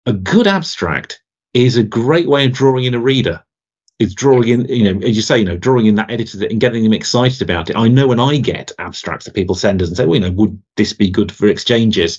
a 0.07 0.13
good 0.13 0.47
abstract 0.47 1.23
is 1.55 1.77
a 1.77 1.83
great 1.83 2.29
way 2.29 2.47
of 2.47 2.53
drawing 2.53 2.85
in 2.85 2.95
a 2.95 3.01
reader 3.01 3.43
is 4.01 4.15
drawing 4.15 4.49
in, 4.49 4.65
you 4.65 4.93
know, 4.93 5.07
as 5.07 5.15
you 5.15 5.23
say, 5.23 5.39
you 5.39 5.45
know, 5.45 5.59
drawing 5.59 5.87
in 5.87 5.95
that 5.95 6.11
editor 6.11 6.45
and 6.47 6.59
getting 6.59 6.83
them 6.83 6.95
excited 6.95 7.43
about 7.43 7.69
it. 7.69 7.77
I 7.77 7.87
know 7.87 8.09
when 8.09 8.19
I 8.19 8.39
get 8.39 8.73
abstracts 8.79 9.27
that 9.27 9.35
people 9.35 9.55
send 9.55 9.83
us 9.83 9.89
and 9.89 9.97
say, 9.97 10.07
well, 10.07 10.15
you 10.15 10.23
know, 10.23 10.33
would 10.33 10.61
this 10.77 10.95
be 10.95 11.11
good 11.11 11.31
for 11.31 11.47
exchanges? 11.47 12.19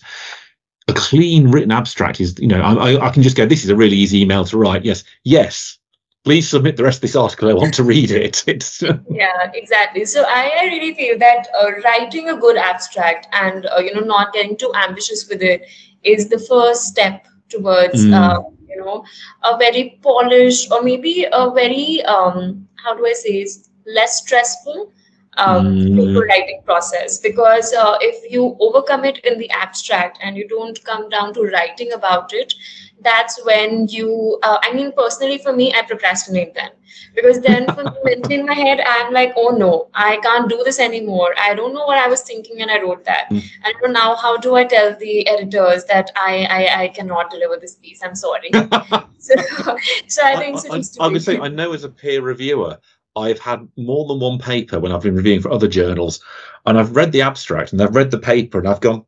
A 0.88 0.94
clean 0.94 1.50
written 1.50 1.72
abstract 1.72 2.22
is, 2.22 2.38
you 2.38 2.48
know, 2.48 2.62
I, 2.62 3.08
I 3.08 3.10
can 3.10 3.24
just 3.24 3.36
go, 3.36 3.48
this 3.48 3.64
is 3.64 3.70
a 3.72 3.76
really 3.76 3.98
easy 3.98 4.22
email 4.22 4.46
to 4.46 4.58
write. 4.58 4.86
Yes, 4.86 5.04
yes, 5.24 5.80
please 6.24 6.48
submit 6.48 6.78
the 6.78 6.84
rest 6.84 6.98
of 6.98 7.02
this 7.02 7.16
article. 7.16 7.50
I 7.50 7.54
want 7.54 7.74
to 7.76 7.84
read 7.84 8.12
it. 8.12 8.44
It's 8.48 8.84
yeah, 9.10 9.52
exactly. 9.54 10.06
So 10.06 10.24
I, 10.24 10.52
I 10.62 10.64
really 10.66 10.94
feel 10.94 11.18
that 11.18 11.48
uh, 11.60 11.72
writing 11.84 12.30
a 12.30 12.38
good 12.38 12.58
abstract 12.58 13.28
and 13.32 13.66
uh, 13.66 13.80
you 13.80 13.94
know 13.96 14.02
not 14.02 14.34
getting 14.34 14.56
too 14.56 14.72
ambitious 14.76 15.28
with 15.28 15.42
it 15.42 15.66
is 16.04 16.30
the 16.30 16.40
first 16.40 16.84
step 16.84 17.26
towards 17.50 18.06
mm. 18.06 18.14
uh, 18.14 18.42
you 18.74 18.82
know 18.84 19.04
a 19.44 19.58
very 19.58 19.84
polished 20.04 20.72
or 20.72 20.82
maybe 20.84 21.26
a 21.32 21.52
very 21.52 22.02
um, 22.04 22.68
how 22.84 22.94
do 22.96 23.06
i 23.06 23.14
say 23.14 23.46
less 23.98 24.18
stressful 24.24 24.92
um, 25.38 25.68
mm. 25.68 26.28
writing 26.28 26.62
process. 26.66 27.18
Because 27.18 27.74
uh, 27.74 27.98
if 28.02 28.32
you 28.32 28.56
overcome 28.60 29.06
it 29.06 29.20
in 29.20 29.38
the 29.38 29.50
abstract 29.52 30.20
and 30.22 30.36
you 30.36 30.48
don't 30.48 30.84
come 30.84 31.10
down 31.10 31.34
to 31.34 31.44
writing 31.44 31.94
about 31.94 32.34
it 32.34 32.54
that's 33.04 33.44
when 33.46 33.88
you 33.88 34.40
uh, 34.44 34.58
i 34.62 34.74
mean 34.74 34.92
personally 34.92 35.38
for 35.38 35.54
me 35.54 35.74
i 35.74 35.82
procrastinate 35.82 36.54
then. 36.54 36.70
Because 37.16 37.42
then 37.42 37.66
for 37.74 37.84
me 37.84 38.16
in 38.36 38.46
my 38.46 38.54
head 38.54 38.82
i'm 38.86 39.14
like 39.14 39.34
oh 39.36 39.50
no 39.50 39.90
i 39.94 40.18
can't 40.24 40.50
do 40.50 40.62
this 40.64 40.80
anymore. 40.80 41.34
I 41.38 41.54
don't 41.54 41.74
know 41.74 41.86
what 41.86 41.98
i 41.98 42.08
was 42.08 42.22
thinking 42.22 42.58
when 42.58 42.70
i 42.70 42.82
wrote 42.82 43.04
that. 43.06 43.30
Mm. 43.30 43.44
and 43.84 43.94
now 43.94 44.16
how 44.16 44.38
do 44.38 44.56
i 44.56 44.64
tell 44.64 44.96
the 44.98 45.28
editors 45.28 45.86
that 45.86 46.12
I, 46.16 46.46
I 46.58 46.84
i 46.84 46.88
cannot 46.90 47.32
deliver 47.32 47.58
this 47.58 47.76
piece? 47.76 48.02
I'm 48.04 48.16
sorry. 48.16 48.52
So, 49.22 49.36
so 50.08 50.24
i 50.26 50.36
think 50.36 50.58
I, 50.66 50.78
I, 50.78 51.06
I 51.06 51.08
would 51.08 51.22
say 51.22 51.38
i 51.38 51.48
know 51.48 51.74
as 51.74 51.84
a 51.84 51.90
peer 51.90 52.24
reviewer 52.24 52.80
I've 53.16 53.40
had 53.40 53.68
more 53.78 54.06
than 54.08 54.20
one 54.20 54.40
paper 54.40 54.80
when 54.80 54.92
I've 54.92 55.02
been 55.02 55.16
reviewing 55.16 55.42
for 55.42 55.52
other 55.52 55.68
journals, 55.68 56.24
and 56.66 56.78
I've 56.78 56.96
read 56.96 57.12
the 57.12 57.22
abstract 57.22 57.72
and 57.72 57.82
I've 57.82 57.96
read 57.96 58.12
the 58.12 58.20
paper, 58.20 58.60
and 58.60 58.68
I've 58.68 58.82
gone, 58.82 59.06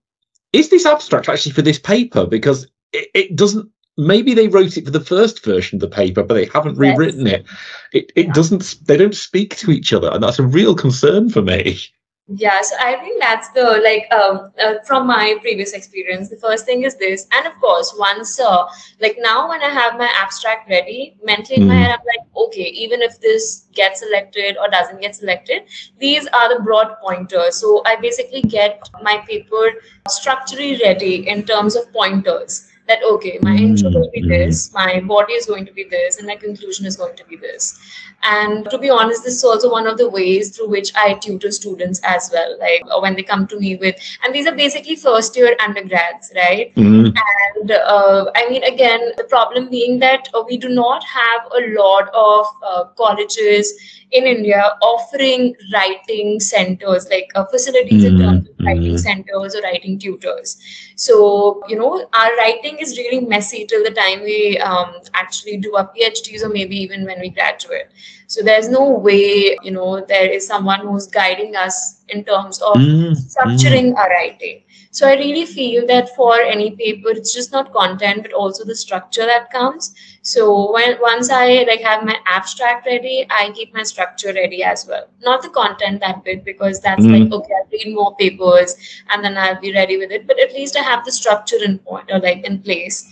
is 0.51 0.69
this 0.69 0.85
abstract 0.85 1.29
actually 1.29 1.53
for 1.53 1.61
this 1.61 1.79
paper? 1.79 2.25
Because 2.25 2.67
it, 2.91 3.09
it 3.13 3.35
doesn't 3.35 3.69
maybe 3.97 4.33
they 4.33 4.47
wrote 4.47 4.77
it 4.77 4.85
for 4.85 4.91
the 4.91 4.99
first 4.99 5.43
version 5.43 5.77
of 5.77 5.81
the 5.81 5.95
paper, 5.95 6.23
but 6.23 6.33
they 6.35 6.45
haven't 6.45 6.77
rewritten 6.77 7.25
yes. 7.25 7.41
it. 7.41 7.45
It 7.93 8.11
it 8.15 8.25
yeah. 8.27 8.33
doesn't. 8.33 8.75
They 8.85 8.97
don't 8.97 9.15
speak 9.15 9.55
to 9.57 9.71
each 9.71 9.93
other, 9.93 10.09
and 10.11 10.23
that's 10.23 10.39
a 10.39 10.43
real 10.43 10.75
concern 10.75 11.29
for 11.29 11.41
me. 11.41 11.79
Yeah, 12.27 12.61
so 12.61 12.77
I 12.79 12.95
think 12.95 13.21
that's 13.21 13.49
the 13.49 13.81
like 13.83 14.11
um, 14.13 14.53
uh, 14.57 14.75
from 14.85 15.07
my 15.07 15.35
previous 15.41 15.73
experience. 15.73 16.29
The 16.29 16.37
first 16.37 16.65
thing 16.65 16.83
is 16.83 16.95
this, 16.95 17.27
and 17.33 17.45
of 17.45 17.59
course, 17.59 17.93
once 17.99 18.39
uh, 18.39 18.65
like 19.01 19.17
now 19.19 19.49
when 19.49 19.61
I 19.61 19.67
have 19.67 19.97
my 19.97 20.09
abstract 20.15 20.69
ready, 20.69 21.17
mentally 21.21 21.57
in 21.57 21.63
mm. 21.63 21.67
my 21.67 21.75
head, 21.75 21.91
I'm 21.91 22.05
like, 22.05 22.25
okay, 22.47 22.69
even 22.69 23.01
if 23.01 23.19
this 23.19 23.67
gets 23.73 23.99
selected 23.99 24.55
or 24.57 24.69
doesn't 24.69 25.01
get 25.01 25.17
selected, 25.17 25.63
these 25.99 26.25
are 26.27 26.57
the 26.57 26.63
broad 26.63 26.95
pointers. 27.01 27.57
So 27.57 27.81
I 27.85 27.97
basically 27.97 28.41
get 28.41 28.89
my 29.01 29.17
paper 29.27 29.73
structurally 30.07 30.79
ready 30.81 31.27
in 31.27 31.43
terms 31.43 31.75
of 31.75 31.91
pointers 31.91 32.69
that 32.87 32.99
okay 33.09 33.39
my 33.41 33.55
intro 33.55 33.89
will 33.89 34.09
be 34.13 34.21
this 34.21 34.69
mm-hmm. 34.69 34.77
my 34.77 34.99
body 35.01 35.33
is 35.33 35.45
going 35.45 35.65
to 35.65 35.73
be 35.73 35.83
this 35.83 36.17
and 36.17 36.27
my 36.27 36.35
conclusion 36.35 36.85
is 36.85 36.95
going 36.95 37.15
to 37.15 37.25
be 37.25 37.37
this 37.37 37.79
and 38.23 38.69
to 38.69 38.77
be 38.77 38.89
honest 38.89 39.23
this 39.23 39.35
is 39.35 39.43
also 39.43 39.71
one 39.71 39.87
of 39.87 39.97
the 39.97 40.09
ways 40.09 40.55
through 40.55 40.69
which 40.69 40.91
i 40.95 41.13
tutor 41.13 41.51
students 41.51 42.01
as 42.03 42.29
well 42.33 42.57
like 42.59 42.81
uh, 42.91 42.99
when 42.99 43.15
they 43.15 43.23
come 43.23 43.47
to 43.47 43.59
me 43.59 43.75
with 43.77 43.95
and 44.23 44.35
these 44.35 44.47
are 44.47 44.55
basically 44.55 44.95
first 44.95 45.35
year 45.35 45.55
undergrads 45.65 46.31
right 46.35 46.75
mm-hmm. 46.75 47.15
and 47.55 47.71
uh, 47.71 48.31
i 48.35 48.47
mean 48.49 48.63
again 48.63 49.11
the 49.17 49.23
problem 49.25 49.69
being 49.69 49.99
that 49.99 50.27
uh, 50.33 50.43
we 50.47 50.57
do 50.57 50.69
not 50.69 51.03
have 51.03 51.41
a 51.57 51.67
lot 51.79 52.09
of 52.13 52.45
uh, 52.67 52.83
colleges 53.03 53.73
in 54.13 54.25
India 54.25 54.61
offering 54.81 55.55
writing 55.73 56.39
centers, 56.39 57.07
like 57.09 57.31
uh, 57.35 57.45
facilities 57.45 58.03
mm-hmm. 58.03 58.15
in 58.15 58.21
terms 58.21 58.47
of 58.47 58.65
writing 58.65 58.93
mm-hmm. 58.93 58.97
centers 58.97 59.55
or 59.55 59.61
writing 59.61 59.97
tutors. 59.97 60.57
So, 60.95 61.63
you 61.67 61.75
know, 61.75 62.07
our 62.13 62.35
writing 62.37 62.77
is 62.77 62.97
really 62.97 63.25
messy 63.25 63.65
till 63.65 63.83
the 63.83 63.91
time 63.91 64.21
we 64.21 64.59
um, 64.59 64.93
actually 65.15 65.57
do 65.57 65.75
our 65.75 65.91
PhDs 65.93 66.43
or 66.43 66.49
maybe 66.49 66.77
even 66.77 67.05
when 67.05 67.19
we 67.19 67.29
graduate. 67.29 67.87
So 68.27 68.41
there's 68.41 68.69
no 68.69 68.89
way, 68.89 69.57
you 69.63 69.71
know, 69.71 70.05
there 70.05 70.29
is 70.29 70.45
someone 70.45 70.81
who's 70.81 71.07
guiding 71.07 71.55
us 71.55 72.03
in 72.09 72.23
terms 72.23 72.61
of 72.61 72.75
mm-hmm. 72.75 73.13
structuring 73.13 73.95
our 73.95 74.09
writing. 74.09 74.61
So 74.91 75.07
I 75.07 75.15
really 75.15 75.47
feel 75.47 75.87
that 75.87 76.15
for 76.15 76.39
any 76.39 76.71
paper, 76.75 77.09
it's 77.09 77.33
just 77.33 77.51
not 77.51 77.73
content, 77.73 78.21
but 78.21 78.31
also 78.31 78.63
the 78.63 78.75
structure 78.75 79.25
that 79.25 79.49
comes. 79.51 79.95
So 80.25 80.71
when 80.71 80.95
once 81.01 81.29
I 81.29 81.65
like 81.67 81.81
have 81.81 82.05
my 82.05 82.17
abstract 82.25 82.85
ready, 82.85 83.25
I 83.29 83.51
keep 83.51 83.73
my 83.73 83.83
structure 83.83 84.31
ready 84.33 84.63
as 84.63 84.87
well. 84.87 85.07
Not 85.21 85.41
the 85.41 85.49
content 85.49 85.99
that 85.99 86.23
bit 86.23 86.45
because 86.45 86.79
that's 86.79 87.03
mm-hmm. 87.03 87.23
like 87.23 87.33
okay, 87.33 87.53
I'll 87.53 87.69
read 87.69 87.93
more 87.93 88.15
papers 88.15 88.75
and 89.11 89.21
then 89.21 89.37
I'll 89.37 89.59
be 89.59 89.73
ready 89.73 89.97
with 89.97 90.11
it. 90.11 90.25
But 90.25 90.39
at 90.39 90.53
least 90.53 90.77
I 90.77 90.81
have 90.81 91.03
the 91.03 91.11
structure 91.11 91.61
in 91.61 91.77
point 91.79 92.09
or 92.09 92.19
like 92.19 92.45
in 92.45 92.61
place, 92.61 93.05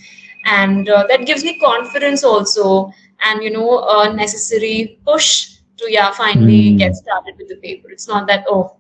and 0.46 0.88
uh, 0.88 1.06
that 1.10 1.26
gives 1.26 1.44
me 1.44 1.60
confidence 1.60 2.24
also, 2.24 2.94
and 3.26 3.44
you 3.44 3.52
know, 3.52 3.80
a 3.90 4.14
necessary 4.14 4.98
push 5.06 5.58
to 5.80 5.92
yeah 5.92 6.14
finally 6.14 6.70
mm-hmm. 6.70 6.78
get 6.78 6.96
started 6.96 7.36
with 7.38 7.50
the 7.50 7.58
paper. 7.58 7.92
It's 7.92 8.08
not 8.08 8.26
that 8.28 8.46
oh 8.48 8.78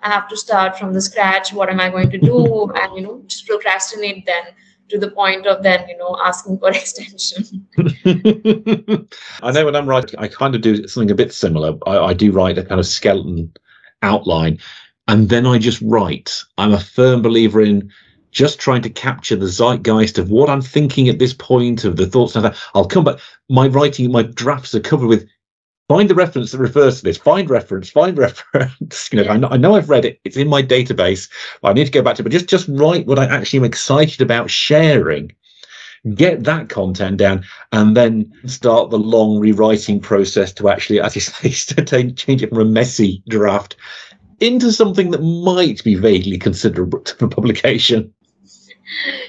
I 0.00 0.08
have 0.08 0.26
to 0.28 0.38
start 0.38 0.78
from 0.78 0.94
the 0.94 1.02
scratch. 1.02 1.52
What 1.52 1.68
am 1.68 1.80
I 1.80 1.90
going 1.90 2.08
to 2.10 2.18
do? 2.18 2.72
And 2.80 2.96
you 2.96 3.02
know, 3.02 3.22
just 3.26 3.46
procrastinate 3.46 4.24
then 4.24 4.44
to 4.88 4.98
the 4.98 5.10
point 5.10 5.46
of 5.46 5.62
then 5.62 5.88
you 5.88 5.96
know 5.96 6.18
asking 6.22 6.58
for 6.58 6.70
extension. 6.72 7.66
I 9.42 9.52
know 9.52 9.64
when 9.64 9.76
I'm 9.76 9.88
writing, 9.88 10.18
I 10.18 10.28
kind 10.28 10.54
of 10.54 10.60
do 10.60 10.86
something 10.86 11.10
a 11.10 11.14
bit 11.14 11.32
similar. 11.32 11.76
I, 11.86 11.98
I 11.98 12.12
do 12.14 12.32
write 12.32 12.58
a 12.58 12.64
kind 12.64 12.80
of 12.80 12.86
skeleton 12.86 13.52
outline, 14.02 14.58
and 15.08 15.28
then 15.28 15.46
I 15.46 15.58
just 15.58 15.80
write. 15.82 16.42
I'm 16.58 16.72
a 16.72 16.80
firm 16.80 17.22
believer 17.22 17.60
in 17.60 17.90
just 18.30 18.58
trying 18.58 18.82
to 18.82 18.90
capture 18.90 19.36
the 19.36 19.46
zeitgeist 19.46 20.18
of 20.18 20.30
what 20.30 20.50
I'm 20.50 20.62
thinking 20.62 21.08
at 21.08 21.20
this 21.20 21.32
point, 21.32 21.84
of 21.84 21.96
the 21.96 22.06
thoughts 22.06 22.34
and. 22.36 22.54
I'll 22.74 22.88
come 22.88 23.04
back. 23.04 23.20
My 23.48 23.68
writing, 23.68 24.10
my 24.10 24.22
drafts 24.22 24.74
are 24.74 24.80
covered 24.80 25.06
with 25.06 25.28
find 25.88 26.08
the 26.08 26.14
reference 26.14 26.52
that 26.52 26.58
refers 26.58 26.98
to 26.98 27.04
this. 27.04 27.18
Find 27.18 27.48
reference. 27.48 27.90
Find 27.90 28.16
reference. 28.28 29.08
You 29.12 29.18
know, 29.18 29.24
yeah. 29.24 29.32
I, 29.32 29.36
know, 29.36 29.48
I 29.48 29.56
know 29.56 29.76
I've 29.76 29.90
read 29.90 30.04
it. 30.04 30.20
It's 30.24 30.36
in 30.36 30.48
my 30.48 30.62
database. 30.62 31.28
I 31.62 31.72
need 31.72 31.86
to 31.86 31.90
go 31.90 32.02
back 32.02 32.16
to. 32.16 32.22
it. 32.22 32.24
But 32.24 32.32
just 32.32 32.48
just 32.48 32.68
write 32.68 33.06
what 33.06 33.18
I 33.18 33.26
actually 33.26 33.60
am 33.60 33.64
excited 33.64 34.20
about 34.20 34.50
sharing. 34.50 35.32
Get 36.14 36.44
that 36.44 36.68
content 36.68 37.16
down, 37.16 37.46
and 37.72 37.96
then 37.96 38.30
start 38.44 38.90
the 38.90 38.98
long 38.98 39.38
rewriting 39.38 40.00
process 40.00 40.52
to 40.54 40.68
actually, 40.68 41.00
as 41.00 41.14
you 41.14 41.20
say, 41.22 41.74
to 41.74 42.12
change 42.12 42.42
it 42.42 42.50
from 42.50 42.58
a 42.58 42.64
messy 42.64 43.22
draft 43.28 43.76
into 44.40 44.70
something 44.72 45.10
that 45.12 45.22
might 45.22 45.82
be 45.82 45.94
vaguely 45.94 46.36
considerable 46.38 47.02
for 47.18 47.28
publication. 47.28 48.12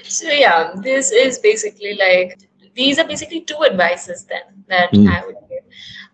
So 0.02 0.28
yeah, 0.28 0.72
this 0.76 1.10
is 1.10 1.38
basically 1.38 1.94
like 1.94 2.38
these 2.74 2.98
are 2.98 3.06
basically 3.06 3.40
two 3.40 3.64
advices 3.64 4.24
then 4.24 4.42
that 4.68 4.92
mm. 4.92 5.08
I 5.08 5.24
would. 5.24 5.36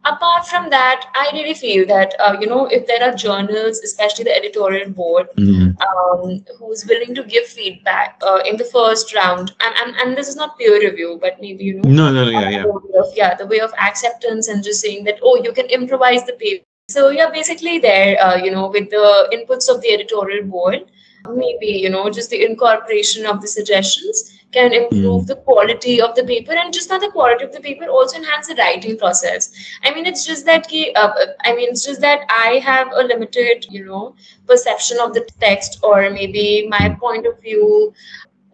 Apart 0.04 0.48
from 0.48 0.68
that, 0.70 1.06
I 1.14 1.30
really 1.32 1.54
feel 1.54 1.86
that 1.86 2.14
uh, 2.18 2.36
you 2.40 2.48
know 2.48 2.66
if 2.66 2.86
there 2.88 3.02
are 3.04 3.14
journals, 3.14 3.78
especially 3.78 4.24
the 4.24 4.36
editorial 4.36 4.90
board, 4.90 5.28
mm. 5.38 5.76
um, 5.80 6.44
who's 6.58 6.84
willing 6.86 7.14
to 7.14 7.22
give 7.22 7.46
feedback 7.46 8.20
uh, 8.26 8.40
in 8.44 8.56
the 8.56 8.64
first 8.64 9.14
round, 9.14 9.52
and, 9.60 9.74
and 9.80 9.96
and 9.96 10.16
this 10.16 10.26
is 10.26 10.34
not 10.34 10.58
peer 10.58 10.80
review, 10.80 11.18
but 11.20 11.40
maybe 11.40 11.64
you 11.64 11.74
know, 11.74 11.88
no, 11.88 12.12
no, 12.12 12.24
no 12.24 12.30
yeah, 12.30 12.48
yeah, 12.50 12.64
of, 12.64 13.12
yeah, 13.14 13.34
the 13.36 13.46
way 13.46 13.60
of 13.60 13.72
acceptance 13.80 14.48
and 14.48 14.64
just 14.64 14.80
saying 14.80 15.04
that 15.04 15.20
oh, 15.22 15.40
you 15.44 15.52
can 15.52 15.66
improvise 15.66 16.24
the 16.26 16.32
paper. 16.32 16.64
So 16.88 17.10
yeah, 17.10 17.30
basically 17.30 17.78
there, 17.78 18.20
uh, 18.20 18.36
you 18.36 18.50
know, 18.50 18.68
with 18.68 18.90
the 18.90 19.28
inputs 19.32 19.72
of 19.72 19.80
the 19.82 19.94
editorial 19.94 20.44
board, 20.44 20.90
maybe 21.30 21.66
you 21.66 21.90
know 21.90 22.10
just 22.10 22.30
the 22.30 22.44
incorporation 22.44 23.24
of 23.24 23.40
the 23.40 23.46
suggestions 23.46 24.41
can 24.52 24.72
improve 24.72 25.22
mm. 25.22 25.26
the 25.26 25.36
quality 25.36 26.00
of 26.00 26.14
the 26.14 26.24
paper 26.24 26.52
and 26.52 26.72
just 26.72 26.90
not 26.90 27.00
the 27.00 27.10
quality 27.10 27.44
of 27.44 27.52
the 27.52 27.60
paper 27.60 27.86
also 27.86 28.16
enhance 28.18 28.48
the 28.48 28.54
writing 28.56 28.98
process 28.98 29.50
i 29.84 29.94
mean 29.94 30.06
it's 30.06 30.24
just 30.26 30.44
that 30.46 30.68
ki, 30.68 30.92
uh, 30.94 31.12
i 31.44 31.54
mean 31.54 31.70
it's 31.70 31.84
just 31.84 32.00
that 32.00 32.20
i 32.28 32.58
have 32.70 32.88
a 32.94 33.04
limited 33.04 33.66
you 33.70 33.84
know 33.84 34.14
perception 34.46 34.98
of 35.00 35.14
the 35.14 35.26
text 35.40 35.78
or 35.82 36.10
maybe 36.10 36.66
my 36.68 36.88
hmm. 36.88 36.98
point 37.00 37.26
of 37.26 37.40
view 37.40 37.92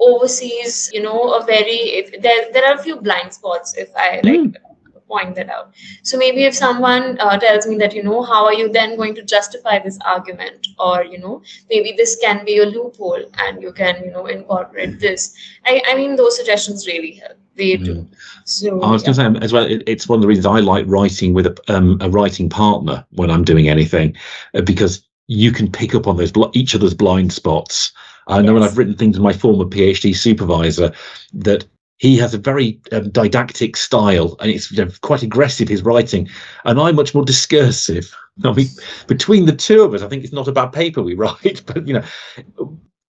oversees 0.01 0.91
you 0.93 1.03
know 1.03 1.33
a 1.35 1.45
very 1.45 1.81
if 2.01 2.23
there 2.23 2.53
there 2.53 2.65
are 2.65 2.75
a 2.79 2.83
few 2.83 2.97
blind 3.01 3.33
spots 3.33 3.75
if 3.77 3.89
i 3.97 4.21
like 4.23 4.41
mm 4.41 4.68
point 5.09 5.35
that 5.37 5.49
out. 5.49 5.75
So 6.03 6.19
maybe 6.19 6.45
if 6.45 6.55
someone 6.55 7.19
uh, 7.21 7.39
tells 7.39 7.67
me 7.67 7.77
that, 7.79 7.95
you 7.95 8.03
know, 8.03 8.23
how 8.23 8.45
are 8.45 8.55
you 8.55 8.69
then 8.69 8.97
going 8.97 9.15
to 9.17 9.23
justify 9.23 9.79
this 9.79 9.99
argument? 10.05 10.69
Or, 10.79 11.05
you 11.05 11.19
know, 11.19 11.43
maybe 11.71 11.95
this 11.97 12.17
can 12.21 12.45
be 12.45 12.59
a 12.59 12.67
loophole 12.67 13.25
and 13.39 13.63
you 13.63 13.73
can, 13.73 14.05
you 14.05 14.11
know, 14.11 14.27
incorporate 14.27 15.01
this. 15.01 15.35
I, 15.65 15.83
I 15.87 15.97
mean, 15.97 16.17
those 16.17 16.37
suggestions 16.37 16.87
really 16.87 17.13
help. 17.13 17.39
They 17.57 17.77
do. 17.77 17.95
Mm. 17.95 18.15
So 18.45 18.81
I 18.83 18.91
was 18.91 19.03
yeah. 19.03 19.15
going 19.15 19.35
to 19.35 19.41
say 19.41 19.45
as 19.45 19.53
well, 19.53 19.67
it, 19.67 19.83
it's 19.87 20.09
one 20.09 20.19
of 20.19 20.23
the 20.23 20.29
reasons 20.29 20.47
I 20.47 20.61
like 20.61 20.85
writing 20.87 21.35
with 21.35 21.47
a, 21.47 21.59
um, 21.67 21.99
a 22.01 22.09
writing 22.09 22.49
partner 22.49 23.05
when 23.11 23.31
I'm 23.31 23.43
doing 23.43 23.69
anything, 23.69 24.17
uh, 24.55 24.61
because 24.61 25.03
you 25.27 25.51
can 25.51 25.71
pick 25.71 25.95
up 25.95 26.07
on 26.07 26.17
those 26.17 26.33
each 26.55 26.75
other's 26.75 26.95
blind 26.95 27.33
spots. 27.33 27.93
I 28.29 28.41
know 28.43 28.53
yes. 28.53 28.61
when 28.61 28.63
I've 28.63 28.79
written 28.79 28.95
things 28.95 29.19
with 29.19 29.25
my 29.25 29.33
former 29.33 29.65
PhD 29.65 30.15
supervisor 30.15 30.93
that 31.33 31.67
he 31.99 32.17
has 32.17 32.33
a 32.33 32.39
very 32.39 32.81
um, 32.93 33.11
didactic 33.11 33.77
style 33.77 34.37
and 34.41 34.51
it's 34.51 34.71
you 34.71 34.85
know, 34.85 34.91
quite 35.03 35.23
aggressive 35.23 35.69
his 35.69 35.83
writing. 35.83 36.29
And 36.65 36.81
i'm 36.81 36.97
much 36.97 37.15
more 37.15 37.25
discursive? 37.25 38.15
I 38.45 38.53
mean 38.53 38.69
between 39.09 39.47
the 39.47 39.57
two 39.57 39.83
of 39.83 39.95
us 39.95 40.03
i 40.03 40.09
think 40.09 40.25
it's 40.25 40.33
not 40.33 40.49
about 40.49 40.73
paper 40.73 41.03
we 41.03 41.15
write 41.23 41.63
but 41.67 41.87
you 41.87 41.95
know 41.95 42.05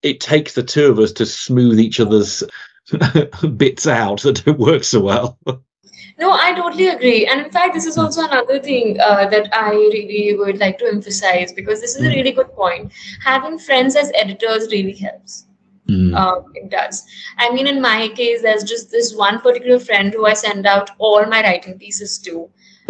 it 0.02 0.20
takes 0.20 0.54
the 0.54 0.64
two 0.64 0.88
of 0.88 1.00
us 1.00 1.12
to 1.14 1.26
smooth 1.26 1.80
each 1.80 2.00
other's 2.00 2.44
bits 3.58 3.86
out 3.86 4.22
that 4.22 4.44
don't 4.44 4.58
work 4.58 4.84
so 4.84 5.00
well. 5.02 5.38
No 6.18 6.32
i 6.32 6.54
totally 6.54 6.88
agree. 6.88 7.28
And 7.28 7.42
in 7.42 7.52
fact 7.52 7.76
this 7.76 7.86
is 7.86 7.98
also 7.98 8.26
another 8.26 8.60
thing 8.60 9.00
uh, 9.00 9.30
that 9.30 9.50
i 9.56 9.72
really 9.72 10.36
would 10.36 10.58
like 10.58 10.80
to 10.80 10.88
emphasize 10.88 11.54
because 11.54 11.80
this 11.82 11.96
is 11.96 12.02
a 12.02 12.10
hmm. 12.10 12.16
really 12.16 12.32
good 12.32 12.52
point. 12.54 12.92
Having 13.24 13.60
friends 13.60 13.96
as 13.96 14.12
editors 14.16 14.72
really 14.72 14.96
helps 14.96 15.46
Mm. 15.90 16.46
It 16.54 16.70
does. 16.70 17.04
I 17.38 17.52
mean, 17.52 17.68
in 17.68 17.82
my 17.82 18.10
case, 18.10 18.42
there's 18.42 18.64
just 18.64 18.92
this 18.92 19.16
one 19.16 19.42
particular 19.42 19.80
friend 19.80 20.14
who 20.14 20.26
I 20.26 20.34
send 20.34 20.68
out 20.68 20.92
all 21.00 21.26
my 21.26 21.42
writing 21.42 21.80
pieces 21.80 22.20
to. 22.20 22.50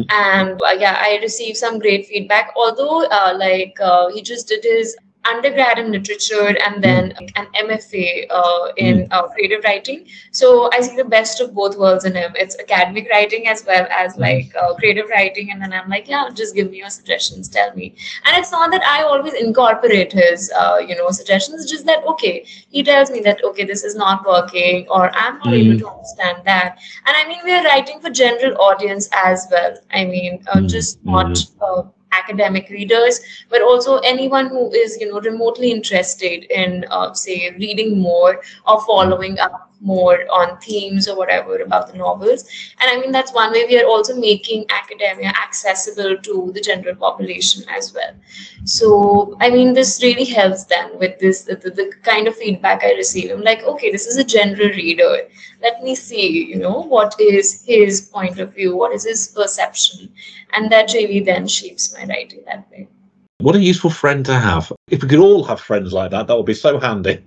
And 0.09 0.61
uh, 0.61 0.75
yeah, 0.77 0.97
I 0.99 1.19
received 1.21 1.57
some 1.57 1.79
great 1.79 2.07
feedback. 2.07 2.53
Although, 2.55 3.05
uh, 3.05 3.35
like, 3.37 3.77
uh, 3.81 4.09
he 4.09 4.21
just 4.21 4.47
did 4.47 4.63
his 4.63 4.97
undergrad 5.35 5.79
in 5.79 5.91
literature 5.91 6.55
and 6.65 6.83
then 6.83 7.13
mm. 7.19 7.31
an 7.35 7.47
MFA 7.67 8.25
uh, 8.29 8.71
in 8.77 8.97
mm. 8.99 9.07
uh, 9.11 9.27
creative 9.27 9.63
writing. 9.63 10.05
So 10.31 10.69
I 10.73 10.81
see 10.81 10.95
the 10.95 11.03
best 11.03 11.41
of 11.41 11.53
both 11.53 11.77
worlds 11.77 12.05
in 12.05 12.15
him. 12.15 12.33
It's 12.35 12.57
academic 12.59 13.07
writing 13.09 13.47
as 13.47 13.65
well 13.65 13.87
as 13.89 14.15
mm. 14.15 14.19
like 14.19 14.55
uh, 14.55 14.73
creative 14.75 15.09
writing. 15.09 15.51
And 15.51 15.61
then 15.61 15.73
I'm 15.73 15.89
like, 15.89 16.07
yeah, 16.07 16.29
just 16.33 16.55
give 16.55 16.71
me 16.71 16.77
your 16.77 16.89
suggestions, 16.89 17.49
tell 17.49 17.73
me. 17.75 17.95
And 18.25 18.37
it's 18.37 18.51
not 18.51 18.71
that 18.71 18.83
I 18.83 19.03
always 19.03 19.33
incorporate 19.33 20.13
his, 20.13 20.51
uh, 20.57 20.77
you 20.85 20.95
know, 20.95 21.09
suggestions. 21.09 21.61
It's 21.61 21.71
just 21.71 21.85
that 21.85 22.03
okay, 22.05 22.45
he 22.69 22.83
tells 22.83 23.11
me 23.11 23.19
that 23.21 23.43
okay, 23.43 23.65
this 23.65 23.83
is 23.83 23.95
not 23.95 24.25
working, 24.25 24.87
or 24.89 25.09
I'm 25.15 25.37
not 25.39 25.47
mm. 25.47 25.65
able 25.65 25.79
to 25.79 25.89
understand 25.89 26.43
that. 26.45 26.79
And 27.05 27.15
I 27.15 27.27
mean, 27.27 27.39
we 27.43 27.53
are 27.53 27.63
writing 27.63 27.99
for 27.99 28.09
general 28.09 28.59
audience 28.61 29.09
as 29.13 29.47
well. 29.51 29.77
I 29.91 30.05
mean, 30.05 30.43
uh, 30.47 30.61
just 30.61 31.03
not 31.05 31.37
uh, 31.61 31.83
academic 32.11 32.69
readers, 32.69 33.19
but 33.49 33.61
also 33.61 33.97
anyone 33.99 34.47
who 34.47 34.71
is, 34.73 34.97
you 34.99 35.09
know, 35.11 35.19
remotely 35.21 35.71
interested 35.71 36.45
in, 36.51 36.85
uh, 36.89 37.13
say, 37.13 37.51
reading 37.57 37.99
more 37.99 38.41
or 38.67 38.81
following 38.85 39.39
up 39.39 39.69
more 39.81 40.25
on 40.31 40.59
themes 40.59 41.07
or 41.07 41.15
whatever 41.15 41.57
about 41.59 41.91
the 41.91 41.97
novels. 41.97 42.45
And 42.79 42.89
I 42.91 42.99
mean, 42.99 43.11
that's 43.11 43.33
one 43.33 43.51
way 43.51 43.65
we 43.65 43.79
are 43.79 43.85
also 43.85 44.15
making 44.15 44.65
academia 44.69 45.29
accessible 45.29 46.17
to 46.17 46.51
the 46.53 46.61
general 46.61 46.95
population 46.95 47.63
as 47.69 47.93
well. 47.93 48.11
So, 48.65 49.37
I 49.39 49.49
mean, 49.49 49.73
this 49.73 50.01
really 50.03 50.25
helps 50.25 50.65
them 50.65 50.91
with 50.99 51.17
this, 51.19 51.43
the, 51.43 51.55
the, 51.55 51.69
the 51.69 51.93
kind 52.03 52.27
of 52.27 52.35
feedback 52.35 52.83
I 52.83 52.93
receive. 52.93 53.31
I'm 53.31 53.41
like, 53.41 53.63
okay, 53.63 53.91
this 53.91 54.05
is 54.05 54.17
a 54.17 54.23
general 54.23 54.69
reader. 54.69 55.29
Let 55.61 55.81
me 55.81 55.95
see, 55.95 56.45
you 56.45 56.57
know, 56.57 56.81
what 56.81 57.15
is 57.19 57.63
his 57.63 58.01
point 58.01 58.39
of 58.39 58.53
view? 58.53 58.75
What 58.75 58.93
is 58.93 59.05
his 59.05 59.29
perception? 59.29 60.11
And 60.53 60.71
that 60.71 60.93
really 60.93 61.19
then 61.19 61.47
shapes 61.47 61.93
my 61.93 62.05
writing 62.05 62.43
that 62.45 62.69
way. 62.71 62.87
What 63.39 63.55
a 63.55 63.59
useful 63.59 63.89
friend 63.89 64.25
to 64.25 64.33
have. 64.33 64.71
If 64.89 65.01
we 65.01 65.09
could 65.09 65.19
all 65.19 65.43
have 65.43 65.61
friends 65.61 65.93
like 65.93 66.11
that, 66.11 66.27
that 66.27 66.35
would 66.35 66.45
be 66.45 66.53
so 66.53 66.79
handy. 66.79 67.23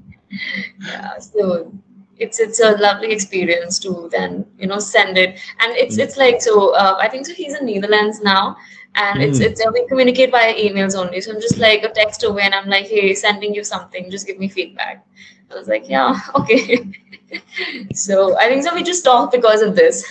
yeah 0.81 1.17
so 1.17 1.71
it's 2.17 2.39
it's 2.39 2.59
a 2.59 2.71
lovely 2.77 3.11
experience 3.11 3.79
to 3.79 4.09
then 4.11 4.45
you 4.57 4.67
know 4.67 4.79
send 4.79 5.17
it 5.17 5.39
and 5.61 5.71
it's 5.75 5.97
mm. 5.97 6.03
it's 6.03 6.17
like 6.17 6.41
so 6.41 6.73
uh, 6.75 6.97
i 6.99 7.07
think 7.07 7.25
so 7.25 7.33
he's 7.33 7.55
in 7.55 7.65
netherlands 7.65 8.21
now 8.21 8.55
and 8.95 9.19
mm. 9.19 9.27
it's 9.27 9.39
it's 9.39 9.65
uh, 9.65 9.71
we 9.73 9.87
communicate 9.87 10.31
via 10.31 10.53
emails 10.53 10.95
only 10.95 11.21
so 11.21 11.33
i'm 11.33 11.41
just 11.41 11.57
like 11.57 11.83
a 11.83 11.89
text 11.89 12.23
away 12.23 12.43
and 12.43 12.53
i'm 12.53 12.67
like 12.69 12.87
hey 12.87 13.13
sending 13.13 13.53
you 13.53 13.63
something 13.63 14.11
just 14.11 14.27
give 14.27 14.37
me 14.37 14.49
feedback 14.49 15.05
i 15.51 15.55
was 15.55 15.67
like 15.67 15.87
yeah 15.87 16.19
okay 16.35 16.85
so 17.93 18.37
i 18.37 18.47
think 18.47 18.63
so 18.63 18.73
we 18.73 18.83
just 18.83 19.03
talk 19.03 19.31
because 19.31 19.61
of 19.61 19.75
this 19.75 20.05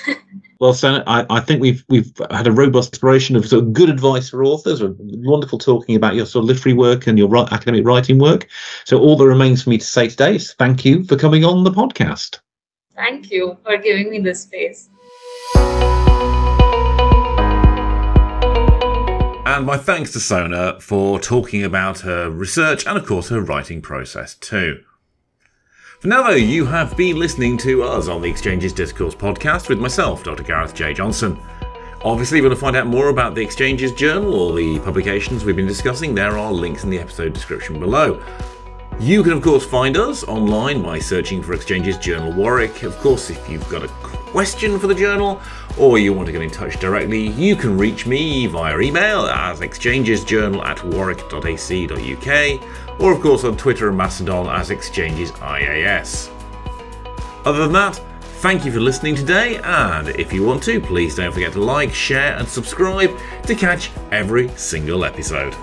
Well, 0.61 0.75
Sona, 0.75 1.05
I, 1.07 1.25
I, 1.31 1.39
think 1.39 1.61
we've 1.61 1.85
we've 1.89 2.11
had 2.33 2.49
a 2.49 2.53
robust 2.53 2.89
exploration 2.89 3.37
of 3.37 3.47
sort 3.47 3.63
of 3.63 3.73
good 3.73 3.89
advice 3.89 4.29
for 4.29 4.43
authors. 4.43 4.83
Wonderful 4.83 5.57
talking 5.59 5.95
about 5.95 6.17
your 6.17 6.27
sort 6.27 6.43
of 6.43 6.49
literary 6.49 6.77
work 6.77 7.07
and 7.07 7.17
your 7.17 7.37
academic 7.53 7.87
writing 7.87 8.19
work. 8.19 8.49
So 8.85 8.99
all 8.99 9.17
that 9.17 9.27
remains 9.27 9.63
for 9.63 9.71
me 9.71 9.79
to 9.79 9.87
say 9.87 10.09
today 10.09 10.35
is 10.35 10.55
thank 10.55 10.85
you 10.85 11.05
for 11.05 11.17
coming 11.17 11.45
on 11.45 11.63
the 11.63 11.71
podcast. 11.71 12.41
Thank 12.97 13.31
you 13.31 13.57
for 13.63 13.77
giving 13.77 14.11
me 14.11 14.19
this 14.19 14.43
space. 14.43 14.91
And 19.47 19.65
my 19.65 19.77
thanks 19.77 20.13
to 20.13 20.21
Sona 20.21 20.81
for 20.81 21.21
talking 21.21 21.63
about 21.63 22.01
her 22.01 22.31
research 22.31 22.85
and, 22.85 22.99
of 22.99 23.07
course, 23.07 23.29
her 23.29 23.41
writing 23.41 23.81
process 23.81 24.35
too. 24.35 24.83
For 26.01 26.07
now, 26.07 26.29
though, 26.29 26.37
you 26.37 26.65
have 26.65 26.97
been 26.97 27.19
listening 27.19 27.57
to 27.59 27.83
us 27.83 28.07
on 28.07 28.23
the 28.23 28.31
Exchanges 28.31 28.73
Discourse 28.73 29.17
podcast 29.17 29.69
with 29.69 29.81
myself, 29.81 30.23
Dr. 30.23 30.45
Gareth 30.45 30.73
J. 30.73 30.95
Johnson. 30.95 31.37
Obviously, 32.05 32.39
if 32.39 32.43
you 32.43 32.49
want 32.49 32.57
to 32.57 32.65
find 32.65 32.77
out 32.77 32.87
more 32.87 33.09
about 33.09 33.35
the 33.35 33.43
Exchanges 33.43 33.91
Journal 33.91 34.33
or 34.33 34.55
the 34.55 34.79
publications 34.79 35.45
we've 35.45 35.57
been 35.57 35.67
discussing, 35.67 36.15
there 36.15 36.39
are 36.39 36.53
links 36.53 36.85
in 36.85 36.91
the 36.91 37.01
episode 37.01 37.33
description 37.33 37.81
below. 37.81 38.23
You 39.01 39.25
can, 39.25 39.33
of 39.33 39.43
course, 39.43 39.67
find 39.67 39.97
us 39.97 40.23
online 40.23 40.83
by 40.83 41.01
searching 41.01 41.43
for 41.43 41.53
Exchanges 41.53 41.99
Journal 41.99 42.33
Warwick. 42.33 42.85
Of 42.85 42.97
course, 42.99 43.29
if 43.29 43.51
you've 43.51 43.69
got 43.69 43.83
a 43.83 43.89
question 43.89 44.79
for 44.79 44.87
the 44.87 44.95
journal 44.95 45.41
or 45.77 45.99
you 45.99 46.13
want 46.13 46.27
to 46.27 46.33
get 46.33 46.43
in 46.43 46.51
touch 46.51 46.79
directly, 46.79 47.31
you 47.31 47.57
can 47.57 47.77
reach 47.77 48.07
me 48.07 48.47
via 48.47 48.79
email 48.79 49.27
as 49.27 49.59
exchangesjournal 49.59 50.65
at 50.65 50.85
warwick.ac.uk 50.85 52.88
or 52.99 53.13
of 53.13 53.21
course 53.21 53.45
on 53.45 53.57
Twitter 53.57 53.89
and 53.89 53.97
Mastodon 53.97 54.49
as 54.49 54.71
Exchanges 54.71 55.31
IAS. 55.33 56.31
Other 57.45 57.61
than 57.61 57.73
that, 57.73 57.97
thank 58.41 58.65
you 58.65 58.73
for 58.73 58.81
listening 58.81 59.15
today, 59.15 59.59
and 59.63 60.09
if 60.09 60.33
you 60.33 60.45
want 60.45 60.63
to, 60.65 60.81
please 60.81 61.17
don't 61.17 61.33
forget 61.33 61.53
to 61.53 61.61
like, 61.61 61.95
share, 61.95 62.37
and 62.37 62.49
subscribe 62.49 63.17
to 63.45 63.55
catch 63.55 63.91
every 64.11 64.49
single 64.51 65.05
episode. 65.05 65.55